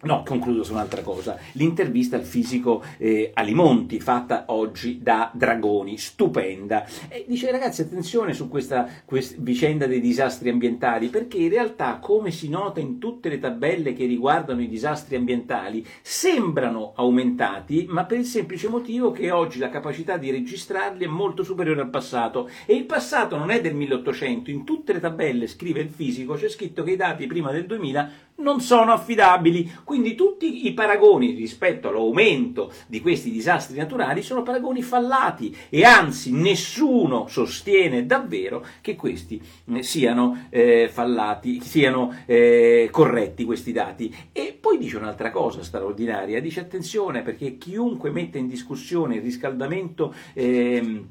No, 0.03 0.23
concludo 0.23 0.63
su 0.63 0.73
un'altra 0.73 1.01
cosa. 1.01 1.37
L'intervista 1.53 2.17
al 2.17 2.23
fisico 2.23 2.83
eh, 2.97 3.31
Alimonti, 3.33 4.01
fatta 4.01 4.45
oggi 4.47 5.01
da 5.01 5.31
Dragoni, 5.33 5.97
stupenda. 5.97 6.85
E 7.07 7.23
dice 7.25 7.49
ragazzi 7.49 7.83
attenzione 7.83 8.33
su 8.33 8.49
questa, 8.49 8.85
questa, 9.05 9.35
vicenda 9.39 9.87
dei 9.87 10.01
disastri 10.01 10.49
ambientali, 10.49 11.07
perché 11.07 11.37
in 11.37 11.49
realtà, 11.49 11.99
come 12.01 12.31
si 12.31 12.49
nota 12.49 12.81
in 12.81 12.99
tutte 12.99 13.29
le 13.29 13.39
tabelle 13.39 13.93
che 13.93 14.05
riguardano 14.05 14.61
i 14.61 14.67
disastri 14.67 15.15
ambientali, 15.15 15.85
sembrano 16.01 16.91
aumentati, 16.95 17.85
ma 17.87 18.03
per 18.03 18.17
il 18.17 18.25
semplice 18.25 18.67
motivo 18.67 19.11
che 19.11 19.31
oggi 19.31 19.57
la 19.57 19.69
capacità 19.69 20.17
di 20.17 20.31
registrarli 20.31 21.05
è 21.05 21.07
molto 21.07 21.43
superiore 21.43 21.79
al 21.79 21.89
passato. 21.89 22.49
E 22.65 22.73
il 22.73 22.83
passato 22.83 23.37
non 23.37 23.51
è 23.51 23.61
del 23.61 23.73
1800, 23.73 24.51
in 24.51 24.65
tutte 24.65 24.91
le 24.91 24.99
tabelle, 24.99 25.47
scrive 25.47 25.79
il 25.79 25.89
fisico, 25.89 26.33
c'è 26.33 26.49
scritto 26.49 26.83
che 26.83 26.91
i 26.91 26.97
dati 26.97 27.25
prima 27.25 27.51
del 27.51 27.65
2000 27.65 28.31
non 28.37 28.61
sono 28.61 28.91
affidabili. 28.91 29.71
Quindi 29.83 30.15
tutti 30.15 30.65
i 30.65 30.73
paragoni 30.73 31.31
rispetto 31.33 31.89
all'aumento 31.89 32.71
di 32.87 33.01
questi 33.01 33.31
disastri 33.31 33.77
naturali 33.77 34.21
sono 34.21 34.43
paragoni 34.43 34.81
fallati 34.81 35.55
e 35.69 35.83
anzi 35.83 36.31
nessuno 36.31 37.27
sostiene 37.27 38.05
davvero 38.05 38.65
che 38.81 38.95
questi 38.95 39.41
eh, 39.73 39.83
siano 39.83 40.47
eh, 40.49 40.89
fallati, 40.91 41.61
siano 41.61 42.15
eh, 42.25 42.89
corretti 42.91 43.43
questi 43.45 43.71
dati. 43.71 44.13
E 44.31 44.57
poi 44.59 44.77
dice 44.77 44.97
un'altra 44.97 45.31
cosa 45.31 45.63
straordinaria, 45.63 46.41
dice 46.41 46.61
attenzione 46.61 47.21
perché 47.21 47.57
chiunque 47.57 48.09
mette 48.09 48.37
in 48.37 48.47
discussione 48.47 49.15
il 49.15 49.21
riscaldamento 49.21 50.13
eh, 50.33 51.03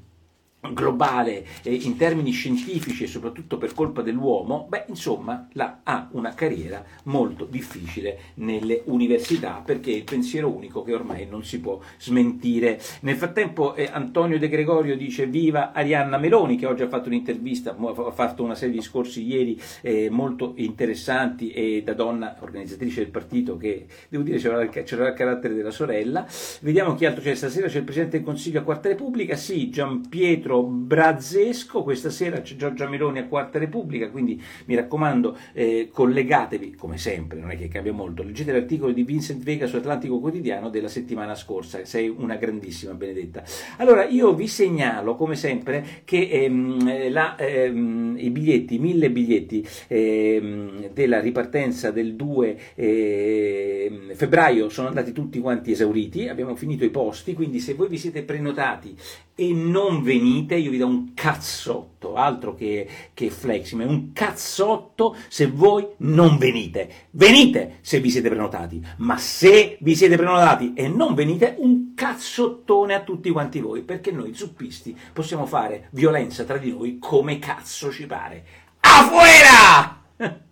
globale 0.71 1.45
eh, 1.63 1.75
in 1.75 1.97
termini 1.97 2.31
scientifici 2.31 3.05
e 3.05 3.07
soprattutto 3.07 3.59
per 3.59 3.75
colpa 3.75 4.03
dell'uomo, 4.03 4.67
beh, 4.69 4.85
insomma, 4.89 5.49
la, 5.53 5.81
ha 5.83 6.09
una 6.13 6.35
carriera 6.35 6.85
molto 7.05 7.45
difficile 7.45 8.19
nelle 8.35 8.83
università 8.85 9.63
perché 9.65 9.93
è 9.93 9.97
il 9.97 10.05
pensiero 10.05 10.49
unico 10.49 10.83
che 10.83 10.95
ormai 10.95 11.27
non 11.27 11.45
si 11.45 11.61
può 11.61 11.81
smentire. 11.99 12.81
Nel 13.01 13.17
frattempo 13.17 13.75
eh, 13.75 13.89
Antonio 13.93 14.39
De 14.39 14.49
Gregorio 14.49 14.97
dice 14.97 15.27
viva 15.27 15.73
Arianna 15.73 16.19
Meloni 16.19 16.57
che 16.57 16.67
oggi 16.67 16.83
ha 16.83 16.89
fatto 16.89 17.09
un'intervista, 17.09 17.77
ha 17.77 18.13
fatto 18.13 18.45
una 18.45 18.55
serie 18.55 18.75
di 18.75 18.81
discorsi 18.81 19.27
ieri 19.27 19.61
eh, 19.81 20.11
molto 20.11 20.53
interessanti 20.57 21.51
e 21.51 21.83
da 21.85 21.95
donna 21.95 22.37
organizzatrice 22.41 23.03
del 23.03 23.11
partito 23.11 23.57
che 23.57 23.87
devo 24.09 24.23
dire 24.23 24.39
c'era 24.39 24.63
il, 24.63 24.71
c'era 24.71 25.09
il 25.09 25.15
carattere 25.15 25.55
della 25.55 25.71
sorella. 25.71 26.27
Vediamo 26.61 26.95
chi 26.95 27.05
altro 27.05 27.23
c'è 27.23 27.35
stasera, 27.35 27.67
c'è 27.67 27.79
il 27.79 27.85
Presidente 27.85 28.19
del 28.19 28.27
Consiglio 28.27 28.61
a 28.61 28.63
Quarta 28.63 28.89
Repubblica, 28.89 29.35
sì, 29.35 29.71
Gian 29.71 30.09
Pietro 30.09 30.52
Pietro 30.53 30.63
Brazzesco, 30.65 31.83
questa 31.83 32.11
sera 32.11 32.43
c'è 32.43 32.57
Giorgia 32.57 32.87
Meloni 32.87 33.19
a 33.19 33.27
Quarta 33.27 33.59
Repubblica, 33.59 34.11
quindi 34.11 34.41
mi 34.67 34.75
raccomando 34.75 35.37
eh, 35.55 35.89
collegatevi, 35.91 36.75
come 36.75 36.99
sempre, 36.99 37.39
non 37.39 37.51
è 37.51 37.57
che 37.57 37.69
cambia 37.69 37.95
molto, 37.95 38.23
leggete 38.23 38.53
l'articolo 38.53 38.93
di 38.93 39.03
Vincent 39.03 39.43
Vega 39.43 39.67
su 39.67 39.77
Atlantico 39.77 40.21
Quotidiano 40.21 40.69
della 40.69 40.89
settimana 40.89 41.35
scorsa, 41.35 41.83
sei 41.87 42.09
una 42.09 42.37
grandissima 42.37 42.93
Benedetta. 42.93 43.43
Allora 43.79 44.05
io 44.05 44.35
vi 44.35 44.47
segnalo, 44.47 45.15
come 45.15 45.37
sempre, 45.37 46.03
che 46.05 46.29
ehm, 46.31 47.11
la, 47.11 47.37
ehm, 47.37 48.17
i 48.19 48.29
biglietti, 48.29 48.79
mille 48.79 49.11
biglietti 49.11 49.67
ehm, 49.89 50.91
della 50.93 51.21
ripartenza 51.21 51.91
del 51.91 52.15
2 52.15 52.59
ehm, 52.75 54.15
febbraio 54.15 54.69
sono 54.69 54.89
andati 54.89 55.13
tutti 55.13 55.39
quanti 55.39 55.71
esauriti, 55.71 56.29
abbiamo 56.29 56.55
finito 56.57 56.85
i 56.85 56.91
posti, 56.91 57.33
quindi 57.33 57.59
se 57.59 57.73
voi 57.73 57.89
vi 57.89 57.97
siete 57.97 58.23
prenotati 58.23 58.95
e 59.43 59.53
non 59.53 60.03
venite, 60.03 60.55
io 60.55 60.71
vi 60.71 60.79
do 60.79 60.87
un 60.87 61.15
cazzotto, 61.15 62.15
altro 62.15 62.55
che, 62.55 62.89
che 63.13 63.29
flexi, 63.29 63.75
ma 63.75 63.85
un 63.85 64.13
cazzotto 64.13 65.17
se 65.27 65.49
voi 65.49 65.85
non 65.99 66.39
venite. 66.39 67.09
Venite 67.11 67.79
se 67.81 67.99
vi 67.99 68.09
siete 68.09 68.29
prenotati, 68.29 68.81
ma 68.99 69.19
se 69.19 69.79
vi 69.81 69.97
siete 69.97 70.15
prenotati 70.15 70.75
e 70.75 70.87
non 70.87 71.15
venite, 71.15 71.57
un 71.59 71.93
cazzottone 71.95 72.95
a 72.95 73.03
tutti 73.03 73.31
quanti 73.31 73.59
voi, 73.59 73.83
perché 73.83 74.13
noi 74.13 74.33
zuppisti 74.33 74.97
possiamo 75.13 75.45
fare 75.45 75.89
violenza 75.91 76.45
tra 76.45 76.59
di 76.59 76.71
noi 76.71 76.99
come 77.01 77.41
cazzo 77.41 77.91
ci 77.91 78.07
pare. 78.07 78.45
Afuera! 78.79 80.03